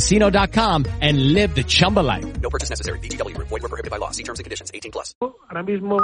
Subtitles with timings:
[0.00, 2.26] ChumbaCasino.com and live the Chumba life.
[2.40, 2.98] No purchase necessary.
[3.00, 3.48] VGW Group.
[3.48, 4.10] Void were prohibited by law.
[4.10, 4.70] See terms and conditions.
[4.74, 5.14] 18 plus.
[5.20, 5.98] ahora mismo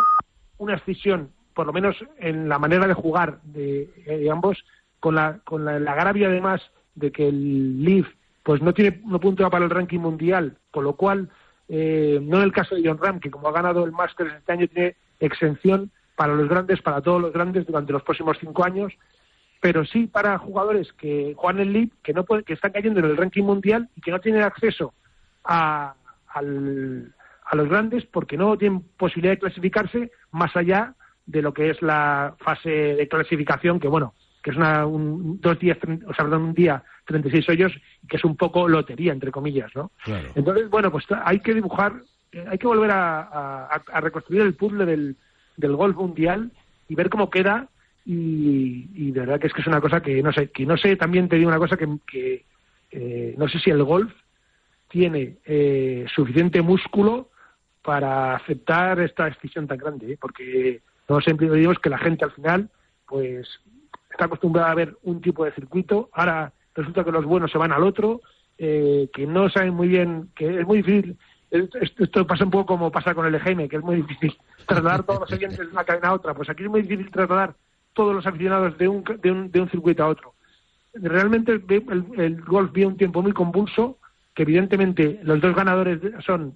[0.59, 4.65] una escisión, por lo menos en la manera de jugar de, de ambos,
[5.01, 6.61] con la, con la, la agravio además
[6.95, 8.07] de que el Leaf
[8.43, 11.29] pues no tiene no puntea para el ranking mundial, con lo cual
[11.69, 14.53] eh, no en el caso de John Ram, que como ha ganado el Masters este
[14.53, 18.93] año tiene exención para los grandes, para todos los grandes durante los próximos cinco años,
[19.61, 23.07] pero sí para jugadores que juegan el Leaf, que no pueden, que están cayendo en
[23.07, 24.93] el ranking mundial y que no tienen acceso
[25.45, 25.95] a,
[26.29, 27.13] al-
[27.49, 30.95] a los grandes porque no tienen posibilidad de clasificarse más allá
[31.27, 35.59] de lo que es la fase de clasificación, que bueno, que es una, un, dos
[35.59, 35.77] días,
[36.07, 37.73] o sea, perdón, un día 36 hoyos,
[38.09, 39.91] que es un poco lotería, entre comillas, ¿no?
[40.05, 40.29] Claro.
[40.35, 41.95] Entonces, bueno, pues hay que dibujar,
[42.33, 45.17] eh, hay que volver a, a- a reconstruir el puzzle del,
[45.57, 46.53] del golf mundial
[46.89, 47.69] y ver cómo queda.
[48.09, 50.77] Y, y de verdad que es que es una cosa que no sé, que no
[50.77, 52.45] sé, también te digo una cosa que,
[52.93, 54.13] eh, no sé si el golf
[54.89, 57.31] tiene eh, suficiente músculo
[57.83, 60.19] para aceptar esta decisión tan grande, ¿eh?
[60.21, 62.71] porque no siempre digo es que la gente al final,
[63.09, 63.49] pues
[64.11, 67.73] está acostumbrada a ver un tipo de circuito, ahora resulta que los buenos se van
[67.73, 68.21] al otro,
[68.57, 71.19] eh, que no saben muy bien, que es muy difícil,
[71.51, 74.37] esto, esto pasa un poco como pasa con el EGM, que es muy difícil
[74.67, 77.55] trasladar todos los oyentes de una cadena a otra, pues aquí es muy difícil trasladar
[77.97, 80.35] todos los aficionados de un, de un, de un circuito a otro.
[80.95, 83.99] Realmente el, el- el golf vive un tiempo muy convulso,
[84.35, 86.55] que evidentemente los dos ganadores son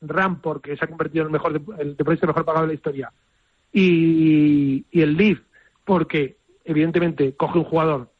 [0.00, 3.12] Ram, porque se ha convertido en el mejor el deportista mejor pagado de la historia,
[3.72, 5.38] y, y el Leaf,
[5.84, 8.10] porque evidentemente coge un jugador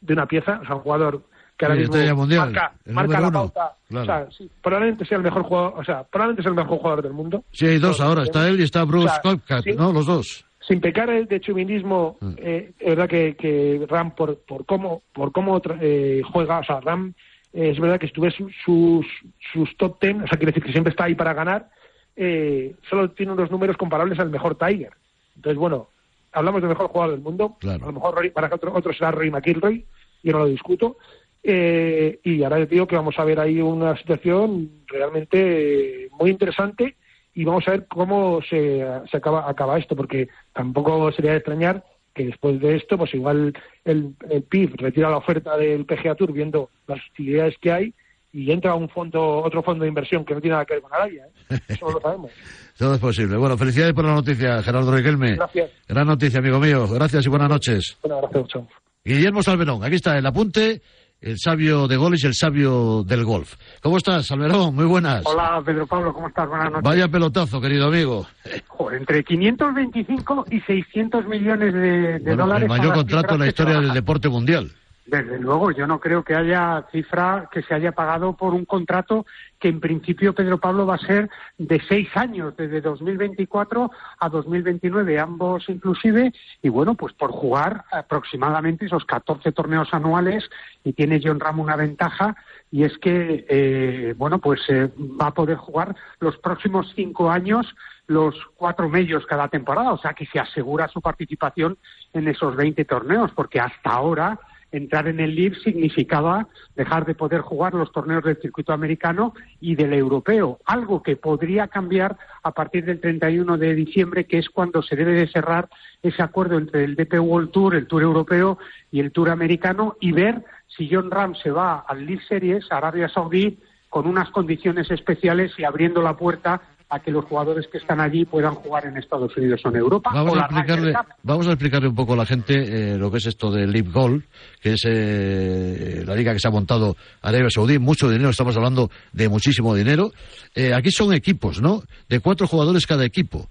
[0.00, 1.22] de una pieza, o sea, un jugador
[1.56, 3.72] que ahora mismo mundial, marca, marca la pauta.
[3.88, 4.02] claro.
[4.02, 7.02] O sea, sí, probablemente sea el mejor jugador, o sea, probablemente sea el mejor jugador
[7.02, 7.44] del mundo.
[7.52, 8.22] Sí, hay dos ahora.
[8.22, 9.72] Está él y está Bruce O sea, Koepka, sí.
[9.72, 9.92] ¿no?
[9.92, 10.46] Los dos.
[10.70, 12.34] Sin pecar de de chauvinismo, Mm.
[12.36, 16.78] eh, es verdad que, que Ram por, por cómo por cómo eh, juega, o sea,
[16.80, 17.12] Ram
[17.52, 19.04] eh, es verdad que si tú ves su- sus,
[19.52, 21.68] sus top ten, o sea, quiere decir que siempre está ahí para ganar,
[22.14, 24.92] eh, solo tiene unos números comparables al mejor Tiger.
[25.34, 25.88] Entonces, bueno,
[26.32, 27.82] hablamos del mejor jugador del mundo, Claro.
[27.82, 29.84] a lo mejor Rory- para otro, otro será Rory McIlroy,
[30.22, 30.98] yo no lo discuto,
[31.42, 36.96] eh, y ahora te digo que vamos a ver ahí una situación realmente muy interesante
[37.34, 41.84] y vamos a ver cómo se, se acaba, acaba esto, porque tampoco sería de extrañar
[42.14, 43.54] que después de esto, pues igual
[43.84, 47.94] el, el PIB retira la oferta del PGA Tour viendo las utilidades que hay
[48.32, 50.92] y entra un fondo, otro fondo de inversión que no tiene nada que ver con
[50.92, 51.26] Arabia.
[51.26, 51.58] ¿eh?
[51.68, 52.30] Eso no lo sabemos.
[52.78, 53.36] Todo es posible.
[53.36, 55.36] Bueno, felicidades por la noticia, Gerardo Riquelme.
[55.36, 55.70] Gracias.
[55.88, 56.86] Gran noticia, amigo mío.
[56.88, 57.98] Gracias y buenas noches.
[58.04, 58.68] Abrazo, chao.
[59.04, 60.82] Guillermo Salmerón, aquí está el apunte,
[61.20, 63.54] el sabio de goles y el sabio del golf.
[63.82, 64.74] ¿Cómo estás, Salmerón?
[64.74, 65.22] Muy buenas.
[65.26, 66.48] Hola, Pedro Pablo, ¿cómo estás?
[66.48, 66.82] Buenas noches.
[66.82, 68.26] Vaya pelotazo, querido amigo.
[68.68, 72.62] Joder, entre 525 y 600 millones de, de Bueno, dólares.
[72.62, 74.70] el mayor contrato en la historia del deporte mundial.
[75.06, 79.26] Desde luego, yo no creo que haya cifra que se haya pagado por un contrato
[79.58, 81.28] que en principio, Pedro Pablo, va a ser
[81.58, 88.86] de seis años, desde 2024 a 2029, ambos inclusive, y bueno, pues por jugar aproximadamente
[88.86, 90.48] esos 14 torneos anuales,
[90.84, 92.36] y tiene John Ram una ventaja,
[92.70, 94.90] y es que, eh, bueno, pues eh,
[95.20, 97.74] va a poder jugar los próximos cinco años
[98.06, 101.78] los cuatro medios cada temporada, o sea que se asegura su participación
[102.12, 104.36] en esos 20 torneos, porque hasta ahora
[104.72, 109.74] entrar en el LIV significaba dejar de poder jugar los torneos del circuito americano y
[109.74, 114.82] del europeo, algo que podría cambiar a partir del 31 de diciembre, que es cuando
[114.82, 115.68] se debe de cerrar
[116.02, 118.58] ese acuerdo entre el DP World Tour, el Tour europeo
[118.90, 122.76] y el Tour americano, y ver si John Ram se va al LIV Series, a
[122.78, 123.58] Arabia Saudí,
[123.88, 128.24] con unas condiciones especiales y abriendo la puerta a que los jugadores que están allí
[128.24, 130.10] puedan jugar en Estados Unidos o en Europa.
[130.12, 130.92] Vamos, a explicarle,
[131.22, 133.90] vamos a explicarle un poco a la gente eh, lo que es esto del Live
[133.92, 134.24] Gold,
[134.60, 137.78] que es eh, la liga que se ha montado Arabia Saudí.
[137.78, 140.10] Mucho dinero, estamos hablando de muchísimo dinero.
[140.54, 141.82] Eh, aquí son equipos, ¿no?
[142.08, 143.48] De cuatro jugadores cada equipo.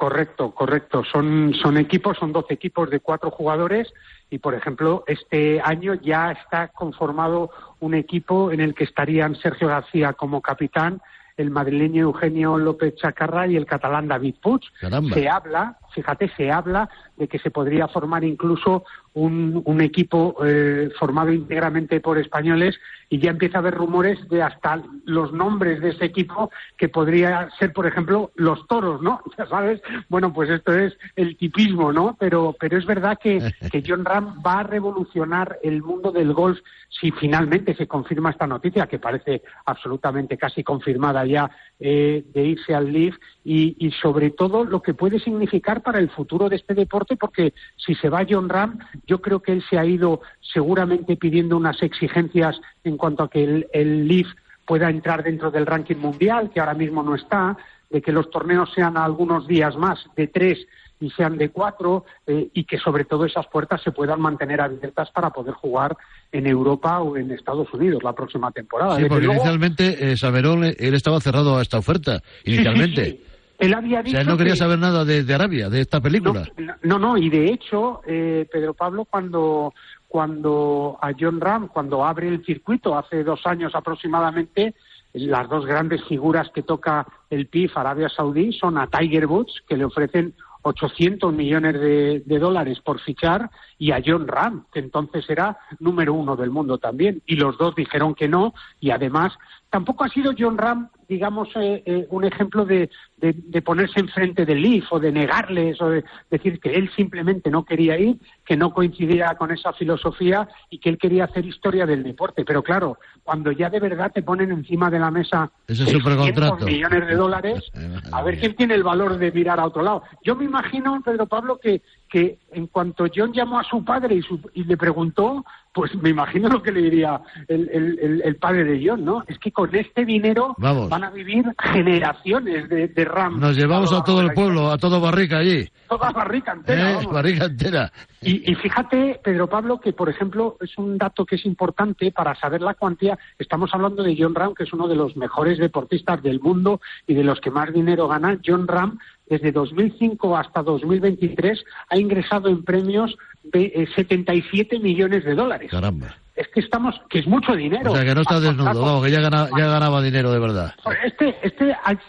[0.00, 1.02] Correcto, correcto.
[1.04, 3.92] Son, son equipos, son 12 equipos de cuatro jugadores
[4.30, 7.50] y, por ejemplo, este año ya está conformado
[7.80, 11.02] un equipo en el que estarían Sergio García como capitán,
[11.40, 14.60] el madrileño Eugenio López Chacarra y el catalán David Puig.
[14.80, 15.14] Caramba.
[15.14, 20.90] Se habla, fíjate, se habla de que se podría formar incluso un, un equipo eh,
[20.98, 22.78] formado íntegramente por españoles
[23.08, 27.50] y ya empieza a haber rumores de hasta los nombres de ese equipo que podría
[27.58, 29.20] ser, por ejemplo, los toros, ¿no?
[29.38, 32.16] Ya sabes, bueno, pues esto es el tipismo, ¿no?
[32.18, 36.58] Pero, pero es verdad que, que John Ram va a revolucionar el mundo del golf
[36.88, 42.74] si finalmente se confirma esta noticia, que parece absolutamente casi confirmada ya, eh, de irse
[42.74, 46.74] al Leaf y, y sobre todo lo que puede significar para el futuro de este
[46.74, 51.16] deporte, porque si se va John Ram, yo creo que él se ha ido seguramente
[51.16, 54.28] pidiendo unas exigencias en cuanto a que el, el Leaf
[54.66, 57.56] pueda entrar dentro del ranking mundial, que ahora mismo no está,
[57.88, 60.58] de que los torneos sean algunos días más de tres
[61.00, 65.10] y sean de cuatro, eh, y que sobre todo esas puertas se puedan mantener abiertas
[65.10, 65.96] para poder jugar
[66.30, 68.96] en Europa o en Estados Unidos la próxima temporada.
[68.96, 73.04] Sí, porque luego- inicialmente eh, Salmerón, eh, él estaba cerrado a esta oferta, inicialmente.
[73.04, 73.29] Sí, sí, sí.
[73.60, 75.80] Él había O dicho sea, él no quería que- saber nada de, de Arabia, de
[75.80, 76.44] esta película.
[76.56, 79.72] No, no, no, y de hecho, eh, Pedro Pablo, cuando,
[80.08, 84.74] cuando a John Ram, cuando abre el circuito hace dos años aproximadamente,
[85.12, 89.76] las dos grandes figuras que toca el PIF Arabia Saudí son a Tiger Woods, que
[89.76, 95.24] le ofrecen 800 millones de, de dólares por fichar, y a John Ram, que entonces
[95.30, 97.22] era número uno del mundo también.
[97.26, 99.32] Y los dos dijeron que no, y además
[99.70, 104.44] tampoco ha sido John Ram, digamos, eh, eh, un ejemplo de, de, de ponerse enfrente
[104.46, 108.56] del Leaf o de negarles o de decir que él simplemente no quería ir, que
[108.56, 112.44] no coincidía con esa filosofía y que él quería hacer historia del deporte.
[112.44, 116.66] Pero claro, cuando ya de verdad te ponen encima de la mesa Ese 600 supercontrato.
[116.66, 117.72] millones de dólares,
[118.12, 120.02] a ver quién tiene el valor de mirar a otro lado.
[120.24, 124.22] Yo me imagino, Pedro Pablo, que, que en cuanto John llamó a su padre y,
[124.22, 128.36] su- y le preguntó, pues me imagino lo que le diría el, el- el- el
[128.36, 129.22] padre de John, ¿no?
[129.28, 130.88] Es que con este dinero Vamos.
[130.88, 133.38] van a vivir generaciones de, de RAM.
[133.40, 135.68] Nos llevamos a todo el pueblo, a todo Barrica allí.
[135.88, 136.90] Toda barrica entera.
[136.90, 137.12] Eh, vamos.
[137.12, 137.92] Barrica entera.
[138.22, 142.34] Y, y fíjate, Pedro Pablo, que por ejemplo es un dato que es importante para
[142.36, 143.18] saber la cuantía.
[143.38, 147.14] Estamos hablando de John Ram, que es uno de los mejores deportistas del mundo y
[147.14, 148.38] de los que más dinero gana.
[148.46, 148.98] John Ram,
[149.28, 155.70] desde 2005 hasta 2023, ha ingresado en premios de eh, 77 millones de dólares.
[155.70, 156.14] Caramba.
[156.36, 157.92] Es que estamos, que es mucho dinero.
[157.92, 160.74] O sea, que no está desnudo, vamos, que ya, gana- ya ganaba dinero de verdad.
[161.04, 162.00] Este, este al-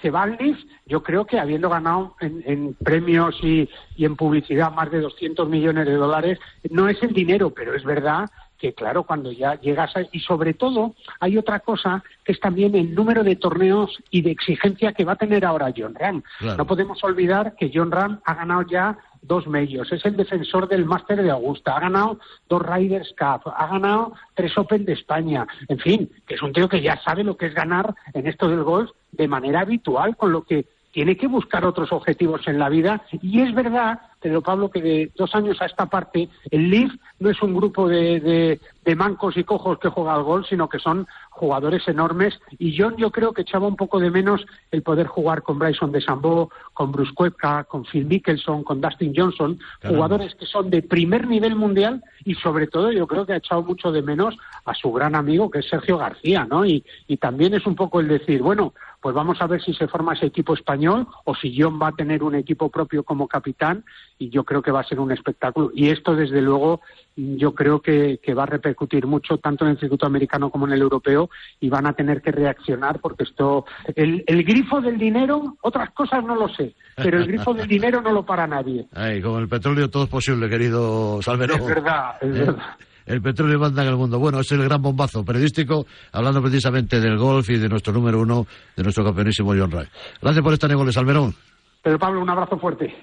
[0.91, 5.47] yo creo que habiendo ganado en, en premios y, y en publicidad más de 200
[5.47, 6.37] millones de dólares,
[6.69, 10.01] no es el dinero, pero es verdad que claro, cuando ya llegas a...
[10.11, 14.31] Y sobre todo, hay otra cosa que es también el número de torneos y de
[14.31, 16.21] exigencia que va a tener ahora John Ram.
[16.39, 16.57] Claro.
[16.57, 20.85] No podemos olvidar que John Ram ha ganado ya dos medios, es el defensor del
[20.85, 25.77] Máster de Augusta, ha ganado dos Riders Cup, ha ganado tres Open de España, en
[25.77, 28.63] fin, que es un tío que ya sabe lo que es ganar en esto del
[28.63, 33.03] golf de manera habitual, con lo que tiene que buscar otros objetivos en la vida.
[33.21, 37.29] Y es verdad, Pedro Pablo, que de dos años a esta parte, el Leaf no
[37.29, 40.79] es un grupo de, de- de mancos y cojos que juega al golf, sino que
[40.79, 42.39] son jugadores enormes.
[42.57, 45.91] Y John, yo creo que echaba un poco de menos el poder jugar con Bryson
[45.91, 49.97] de Sambo, con Bruce Koepka, con Phil Mickelson, con Dustin Johnson, Caramba.
[49.97, 53.61] jugadores que son de primer nivel mundial y sobre todo yo creo que ha echado
[53.61, 56.65] mucho de menos a su gran amigo que es Sergio García, ¿no?
[56.65, 59.87] Y, y también es un poco el decir, bueno, pues vamos a ver si se
[59.87, 63.83] forma ese equipo español o si John va a tener un equipo propio como capitán
[64.19, 65.71] y yo creo que va a ser un espectáculo.
[65.73, 66.81] Y esto, desde luego,
[67.15, 70.73] yo creo que, que va a repercutir mucho tanto en el circuito americano como en
[70.73, 71.29] el europeo
[71.59, 73.65] y van a tener que reaccionar porque esto,
[73.95, 78.01] el, el grifo del dinero, otras cosas no lo sé, pero el grifo del dinero
[78.01, 78.85] no lo para nadie.
[78.93, 81.59] Ay, con el petróleo todo es posible, querido Salmerón.
[81.59, 82.63] Es verdad, es Eh, verdad.
[83.05, 84.19] El petróleo manda en el mundo.
[84.19, 88.45] Bueno, es el gran bombazo periodístico, hablando precisamente del golf y de nuestro número uno,
[88.75, 89.87] de nuestro campeonísimo John Ray.
[90.21, 91.35] Gracias por estar en Goles, Salmerón.
[91.83, 92.93] Pero Pablo, un abrazo fuerte.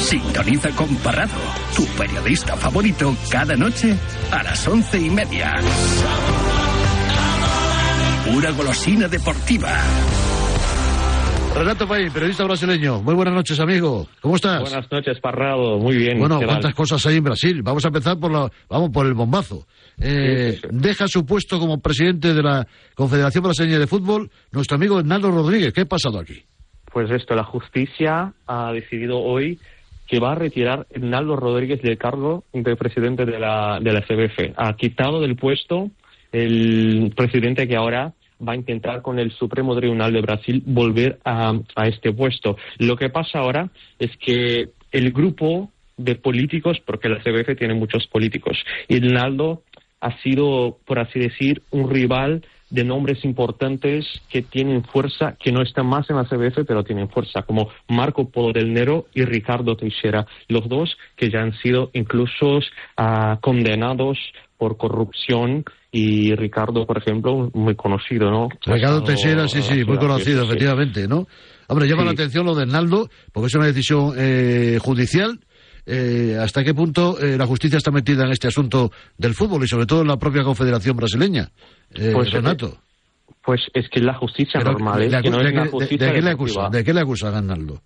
[0.00, 1.40] Sintoniza con Parrado,
[1.74, 3.96] tu periodista favorito, cada noche
[4.30, 5.54] a las once y media.
[8.24, 9.72] Pura golosina deportiva.
[11.58, 13.00] Renato Pay, periodista brasileño.
[13.00, 14.06] Muy buenas noches, amigo.
[14.20, 14.60] ¿Cómo estás?
[14.60, 15.78] Buenas noches, Parrado.
[15.78, 16.18] Muy bien.
[16.18, 17.62] Bueno, cuántas cosas hay en Brasil.
[17.62, 19.66] Vamos a empezar por la, vamos por el bombazo.
[19.98, 20.68] Eh, Sí, sí, sí.
[20.70, 25.72] Deja su puesto como presidente de la Confederación Brasileña de Fútbol nuestro amigo Hernando Rodríguez.
[25.72, 26.44] ¿Qué ha pasado aquí?
[26.92, 29.58] Pues esto, la justicia ha decidido hoy
[30.06, 34.52] que va a retirar Hernando Rodríguez del cargo de presidente de la, de la CBF.
[34.56, 35.90] Ha quitado del puesto
[36.32, 41.54] el presidente que ahora va a intentar con el Supremo Tribunal de Brasil volver a,
[41.74, 42.56] a este puesto.
[42.78, 48.06] Lo que pasa ahora es que el grupo de políticos, porque la CBF tiene muchos
[48.06, 49.62] políticos, y Hernando
[50.00, 55.62] ha sido, por así decir, un rival de nombres importantes que tienen fuerza, que no
[55.62, 59.76] están más en la CBF, pero tienen fuerza, como Marco Polo del Nero y Ricardo
[59.76, 62.60] Teixeira, los dos que ya han sido incluso
[62.96, 64.18] ah, condenados
[64.58, 68.48] por corrupción y Ricardo, por ejemplo, muy conocido, ¿no?
[68.64, 70.46] Ricardo Pasado Teixeira, sí, sí, muy conocido, sí.
[70.48, 71.26] efectivamente, ¿no?
[71.68, 72.06] Hombre, llama Sí.
[72.06, 75.40] la atención lo de Hernando, porque es una decisión eh, judicial.
[75.88, 79.68] Eh, ¿Hasta qué punto eh, la justicia está metida en este asunto del fútbol y
[79.68, 81.48] sobre todo en la propia Confederación Brasileña?
[81.94, 82.78] Eh, Pues, Renato.
[83.44, 85.70] Pues es que la justicia Pero, normal es ¿de, que no de- es la de-
[85.70, 86.70] justicia de qué le acusan?
[86.72, 87.80] ¿De qué le acusan a Hernando?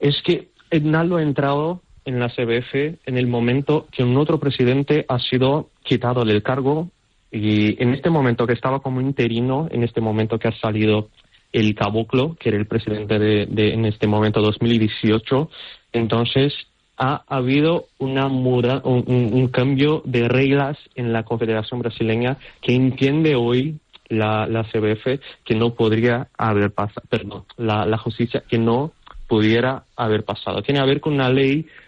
[0.00, 5.04] es que Hernando ha entrado en la CBF en el momento que un otro presidente
[5.08, 6.88] ha sido quitado del cargo
[7.30, 11.08] y en este momento que estaba como interino, en este momento que ha salido
[11.52, 15.48] el caboclo, que era el presidente de, de- en este momento 2018,
[15.92, 16.52] entonces
[16.96, 23.34] ha habido una muda, un, un- cambio de reglas en la Confederación Brasileña que entiende
[23.36, 28.92] hoy la, la CBF que no podría haber pasado, perdón, la, la justicia que no
[29.28, 30.62] pudiera haber pasado.
[30.62, 31.66] Tiene que ver con una ley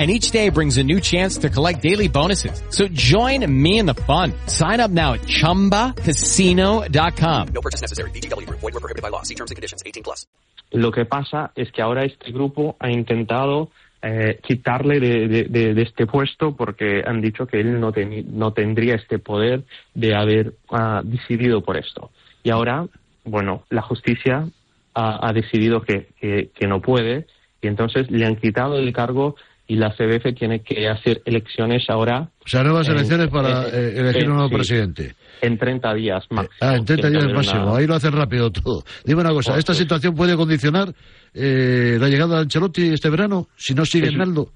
[0.00, 2.60] and each day brings a new chance to collect daily bonuses.
[2.70, 4.32] So join me in the fun.
[4.46, 7.48] Sign up now at ChumbaCasino.com.
[7.52, 8.10] No purchase necessary.
[8.46, 8.60] Group.
[8.60, 9.22] Void were prohibited by law.
[9.22, 9.82] See terms and conditions.
[9.84, 10.26] 18 plus.
[10.72, 13.70] lo que pasa es que ahora este grupo ha intentado
[14.02, 18.24] eh, quitarle de, de- de- de este puesto porque han dicho que él no, teni-
[18.24, 19.64] no tendría este poder
[19.94, 22.10] de haber ah, decidido por esto.
[22.44, 22.86] Y ahora,
[23.24, 24.48] bueno, la justicia
[24.94, 27.26] ha, ha decidido que, que- que no puede
[27.60, 29.34] y entonces le han quitado el cargo
[29.70, 33.70] y la CBF tiene que hacer elecciones ahora O sea, nuevas Eh, elecciones para eh,
[33.72, 34.54] eh, elegir eh, un nuevo sí.
[34.56, 35.14] presidente.
[35.42, 36.56] en 30 días máximo.
[36.60, 37.66] Ah, en 30 Tiene que días máximo.
[37.70, 38.82] una- Ahí lo hacen rápido todo.
[39.04, 39.78] Dime una cosa, Pues, ¿esta pues.
[39.78, 40.92] situación puede condicionar
[41.34, 44.48] eh, la llegada de Ancelotti este verano si no sigue Es- Hernando?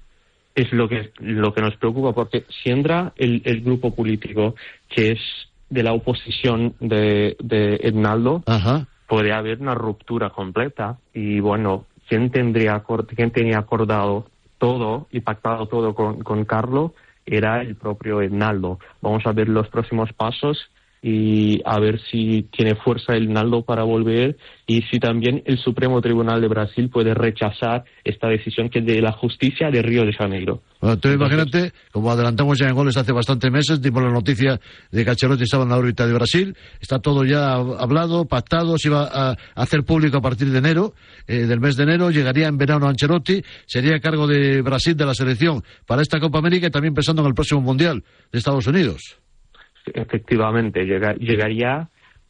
[0.53, 4.55] es lo que lo que nos preocupa porque si entra el, el grupo político
[4.89, 5.19] que es
[5.69, 8.87] de la oposición de, de Hernaldo Ajá.
[9.07, 12.83] puede haber una ruptura completa y bueno quién tendría
[13.15, 14.27] quién tenía acordado
[14.57, 16.93] todo y pactado todo con, con Carlo
[17.25, 20.69] era el propio Hernaldo vamos a ver los próximos pasos
[21.07, 26.01] y a ver si tiene fuerza el Naldo para volver y si también el Supremo
[26.01, 30.13] Tribunal de Brasil puede rechazar esta decisión que es de la justicia de Río de
[30.13, 30.63] Janeiro.
[30.81, 34.59] Bueno, tú imagínate, como adelantamos ya en goles hace bastantes meses, dimos la noticia
[34.91, 38.87] de que Ancelotti estaba en la órbita de Brasil, está todo ya hablado, pactado, se
[38.87, 40.95] iba a hacer público a partir de enero,
[41.27, 45.05] eh, del mes de enero, llegaría en verano Ancelotti, sería a cargo de Brasil de
[45.05, 48.65] la selección para esta Copa América y también pensando en el próximo Mundial de Estados
[48.65, 49.19] Unidos.
[49.93, 51.89] Efectivamente llega- llegaría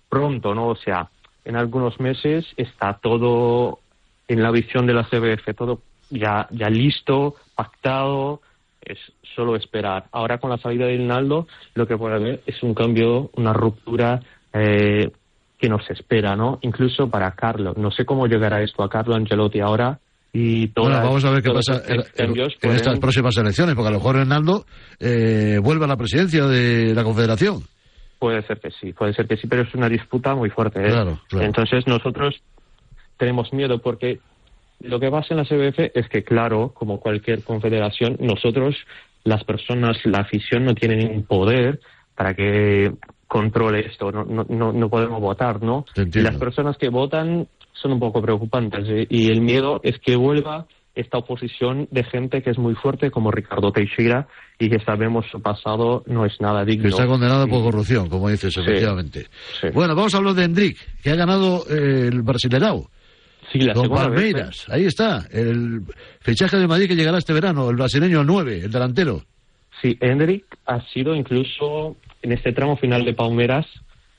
[0.09, 0.67] pronto, ¿no?
[0.67, 1.09] O sea,
[1.43, 3.79] en algunos meses está todo
[4.27, 8.41] en la visión de la CBF, todo ya, ya listo, pactado,
[8.81, 8.99] es
[9.35, 10.05] solo esperar.
[10.11, 14.21] Ahora con la salida de Ronaldo, lo que puede haber es un cambio, una ruptura
[14.53, 15.11] eh,
[15.57, 16.59] que nos espera, ¿no?
[16.61, 17.73] Incluso para Carlo.
[17.77, 19.99] No sé cómo llegará esto a Carlo Ancelotti ahora
[20.37, 23.99] y todas, Bueno, vamos a ver qué pasa en, estas próximas elecciones, porque a lo
[23.99, 24.65] mejor Hernando
[24.99, 27.61] eh, vuelve a la presidencia de la Confederación.
[28.19, 30.81] Puede ser que sí, puede ser que sí, pero es una disputa muy fuerte.
[30.81, 30.91] ¿eh?
[30.91, 31.45] Claro, claro.
[31.45, 32.35] Entonces nosotros
[33.15, 34.19] tenemos miedo porque
[34.81, 38.75] lo que pasa en la CBF es que, claro, como cualquier confederación, nosotros,
[39.23, 41.79] las personas, la afición, no tienen ningún poder
[42.13, 42.91] para que
[43.29, 44.11] controle esto.
[44.11, 45.85] No, no, no, podemos votar, ¿no?
[45.95, 47.47] Y las personas que votan
[47.81, 49.07] son un poco preocupantes ¿eh?
[49.09, 50.65] y el miedo es que vuelva
[50.95, 54.27] esta oposición de gente que es muy fuerte como Ricardo Teixeira
[54.57, 56.83] y que sabemos su pasado no es nada digno.
[56.83, 59.25] Que está condenado por corrupción, como dices, Sí, efectivamente.
[59.59, 59.67] sí.
[59.73, 62.89] Bueno, vamos a hablar de Hendrik, que ha ganado eh, el Brasilerao.
[63.51, 63.89] Sí, la vez, ¿eh?
[63.89, 65.81] Palmeiras, ahí está, el
[66.21, 69.21] fichaje de Madrid que llegará este verano, el brasileño 9, el delantero.
[69.81, 73.65] Sí, Hendrik ha sido incluso en este tramo final de Palmeras,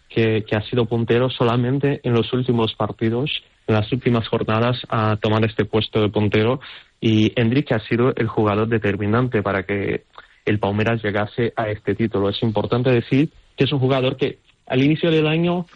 [0.08, 3.30] que, que ha sido puntero solamente en los últimos partidos,
[3.66, 6.60] en las últimas jornadas, a tomar este puesto de puntero.
[7.00, 10.04] Y Hendrik ha sido el jugador determinante para que
[10.44, 12.30] el Palmeras llegase a este título.
[12.30, 15.66] Es importante decir que es un jugador que al inicio del año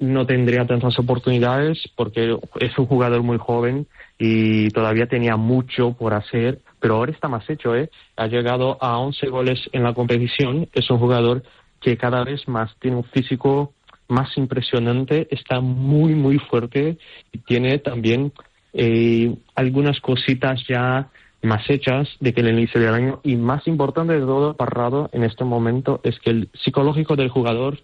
[0.00, 3.86] no tendría tantas oportunidades porque es un jugador muy joven
[4.18, 7.90] y todavía tenía mucho por hacer, pero ahora está más hecho, ¿eh?
[8.16, 11.42] Ha llegado a 11 goles en la competición, es un jugador
[11.80, 13.72] que cada vez más tiene un físico
[14.08, 16.98] más impresionante, está muy, muy fuerte
[17.32, 18.32] y tiene también
[18.72, 21.10] eh, algunas cositas ya
[21.42, 23.20] más hechas de que el inicio del año.
[23.22, 27.78] Y más importante de todo, Parrado, en este momento es que el psicológico del jugador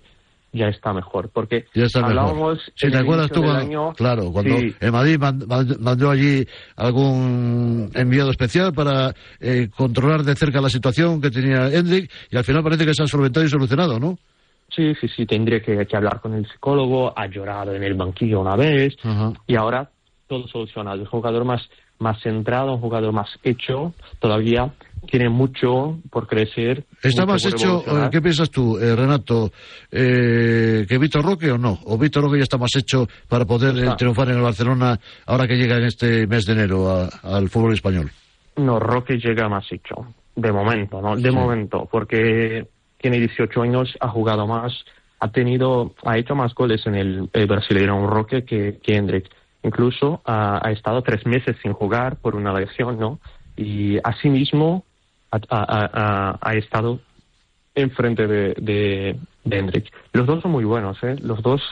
[0.55, 1.29] ya está mejor.
[1.29, 6.47] Porque ya está hablábamos Si te acuerdas tú, cuando, claro, cuando el Madrid mandó allí
[6.77, 12.45] algún enviado especial para eh, controlar de cerca la situación que tenía Hendrik y al
[12.45, 14.17] final parece que se ha solventado y solucionado, ¿no?
[14.75, 18.57] Sí, sí, sí, tendría que, hablar con el psicólogo, ha llorado en el banquillo una
[18.57, 18.97] vez
[19.47, 19.91] y ahora
[20.27, 21.01] todo solucionado.
[21.01, 21.69] El jugador más,
[21.99, 24.73] más centrado, un jugador más hecho, todavía
[25.07, 26.85] tiene mucho por crecer.
[27.03, 29.51] ¿Está más hecho, eh, qué piensas tú, eh, Renato,
[29.91, 31.79] eh, que Víctor Roque o no?
[31.85, 35.57] ¿O Víctor Roque ya está más hecho para poder triunfar en el Barcelona ahora que
[35.57, 38.11] llega en este mes de enero al fútbol español?
[38.57, 39.95] No, Roque llega más hecho,
[40.37, 41.17] de momento, ¿no?
[41.17, 42.67] De momento, porque
[42.99, 44.73] tiene 18 años, ha jugado más,
[45.21, 49.29] ha tenido, ha hecho más goles en el, brasileño Roque que, que Hendrik.
[49.63, 53.19] Incluso ha, ha estado tres meses sin jugar por una lesión, ¿no?
[53.57, 54.85] Y asimismo
[55.51, 57.01] ha, estado
[57.75, 59.93] enfrente de, de, de Hendrik.
[60.13, 61.17] Los dos son muy buenos, ¿eh?
[61.21, 61.63] los dos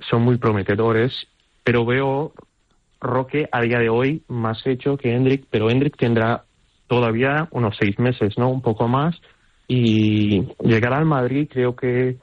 [0.00, 1.26] son muy prometedores,
[1.64, 2.32] pero veo
[3.00, 6.44] Roque a día de hoy más hecho que Hendrik, pero Hendrik tendrá
[6.88, 8.48] todavía unos seis meses, ¿no?
[8.50, 9.16] Un poco más.
[9.68, 12.16] Y llegará al Madrid creo que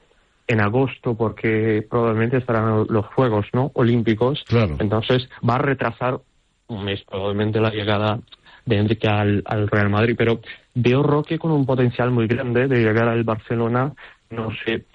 [0.48, 3.72] en agosto, porque probablemente estarán los Juegos, ¿no?
[3.74, 4.44] Olímpicos.
[4.48, 4.76] Claro.
[4.80, 6.20] Entonces va a retrasar
[6.68, 8.20] un mes probablemente la llegada
[8.66, 10.42] de Enrique al, Real Madrid, pero
[10.76, 13.94] veo Roque con un potencial muy grande de llegar al Barcelona,
[14.30, 14.86] no sé,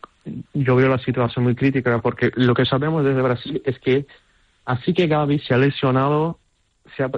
[0.55, 4.07] yo veo la situación muy crítica porque lo que sabemos desde Brasil es que
[4.65, 6.39] así que Gaby se ha lesionado,
[6.97, 7.11] se ha,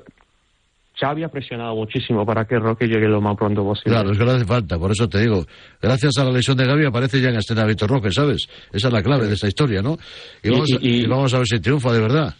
[0.98, 3.94] Xavi ha presionado muchísimo para que Roque llegue lo más pronto posible.
[3.94, 5.44] Claro, es que le hace falta, por eso te digo.
[5.80, 8.46] Gracias a la lesión de Gaby aparece ya en escena Víctor Roque, ¿sabes?
[8.72, 9.96] Esa es la clave de esta historia, ¿no?
[10.42, 12.34] Y vamos, y vamos, a ver si triunfa de verdad.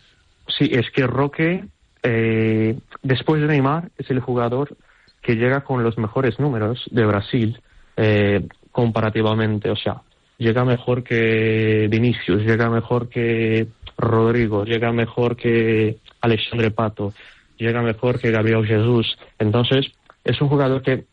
[0.46, 1.64] Sí, es que Roque
[2.02, 4.76] eh, después de Neymar, es el jugador
[5.22, 7.62] que llega con los mejores números de Brasil
[7.96, 9.70] eh, comparativamente.
[9.70, 10.02] O sea,
[10.36, 17.12] llega mejor que Vinicius, llega mejor que Rodrigo, llega mejor que Alexandre Pato,
[17.56, 19.16] llega mejor que Gabriel Jesús.
[19.38, 19.92] Entonces,
[20.24, 21.04] es un jugador que,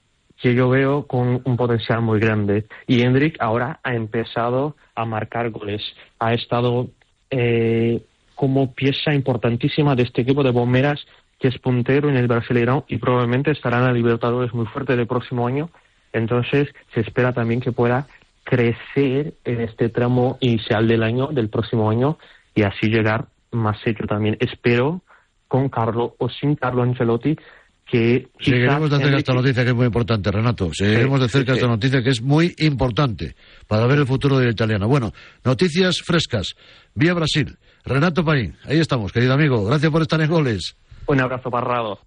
[0.41, 2.65] que yo veo con un potencial muy grande.
[2.87, 5.83] Y Hendrik ahora ha empezado a marcar goles.
[6.17, 6.89] Ha estado
[7.29, 8.01] eh,
[8.33, 11.05] como pieza importantísima de este equipo de bomberas
[11.39, 15.07] que es puntero en el Brasileirão y probablemente estará en la Libertadores muy fuerte el
[15.07, 15.69] próximo año.
[16.11, 18.07] Entonces se espera también que pueda
[18.43, 22.17] crecer en este tramo inicial del año, del próximo año,
[22.55, 24.37] y así llegar más hecho también.
[24.39, 25.01] Espero
[25.47, 27.37] con Carlo o sin Carlo Ancelotti
[27.85, 30.69] que Seguiremos de cerca esta noticia que es muy importante, Renato.
[30.73, 33.35] Seguiremos de cerca esta noticia que es muy importante
[33.67, 34.87] para ver el futuro del italiano.
[34.87, 35.11] Bueno,
[35.43, 36.53] noticias frescas.
[36.93, 37.57] Vía Brasil.
[37.85, 39.65] Renato Paín, ahí estamos, querido amigo.
[39.65, 40.75] Gracias por estar en goles.
[41.09, 41.97] Un abrazo, Parrado.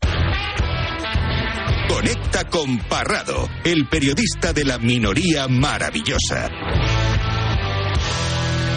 [1.88, 6.48] Conecta con Parrado, el periodista de la minoría maravillosa.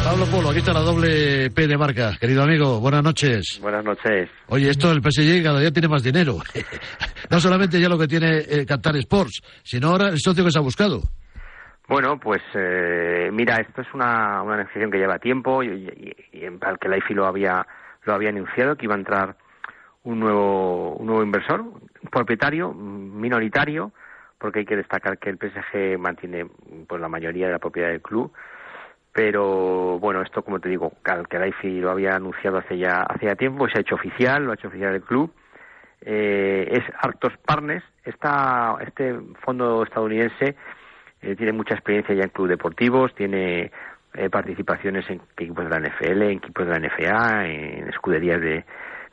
[0.04, 2.18] Pablo Polo, aquí está la doble P de marca.
[2.20, 3.60] Querido amigo, buenas noches.
[3.62, 4.32] Buenas noches.
[4.48, 6.38] Oye, esto el PSG cada día tiene más dinero.
[7.30, 10.58] no solamente ya lo que tiene eh, Qatar Sports, sino ahora el socio que se
[10.58, 11.02] ha buscado.
[11.88, 16.46] Bueno, pues eh, mira, esto es una, una negociación que lleva tiempo y, y, y
[16.46, 17.64] al que la IFI lo había,
[18.06, 19.45] lo había anunciado, que iba a entrar
[20.06, 21.66] un nuevo, un nuevo inversor,
[22.12, 23.92] propietario minoritario,
[24.38, 26.48] porque hay que destacar que el PSG mantiene
[26.88, 28.32] pues la mayoría de la propiedad del club,
[29.12, 31.28] pero bueno, esto como te digo, al
[31.82, 34.68] lo había anunciado hace ya, hace ya tiempo, se ha hecho oficial, lo ha hecho
[34.68, 35.34] oficial el club,
[36.02, 40.56] eh, es Arctos Partners, esta, este fondo estadounidense
[41.22, 43.72] eh, tiene mucha experiencia ya en clubes deportivos, tiene
[44.14, 48.66] eh, participaciones en equipos de la NFL, en equipos de la NFA, en escuderías de,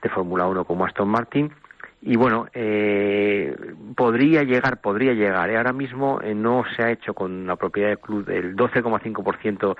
[0.03, 1.53] de Fórmula 1 como Aston Martin.
[2.01, 3.57] Y bueno, eh,
[3.97, 5.55] podría llegar, podría llegar.
[5.55, 9.77] Ahora mismo no se ha hecho con la propiedad del club, el 12,5%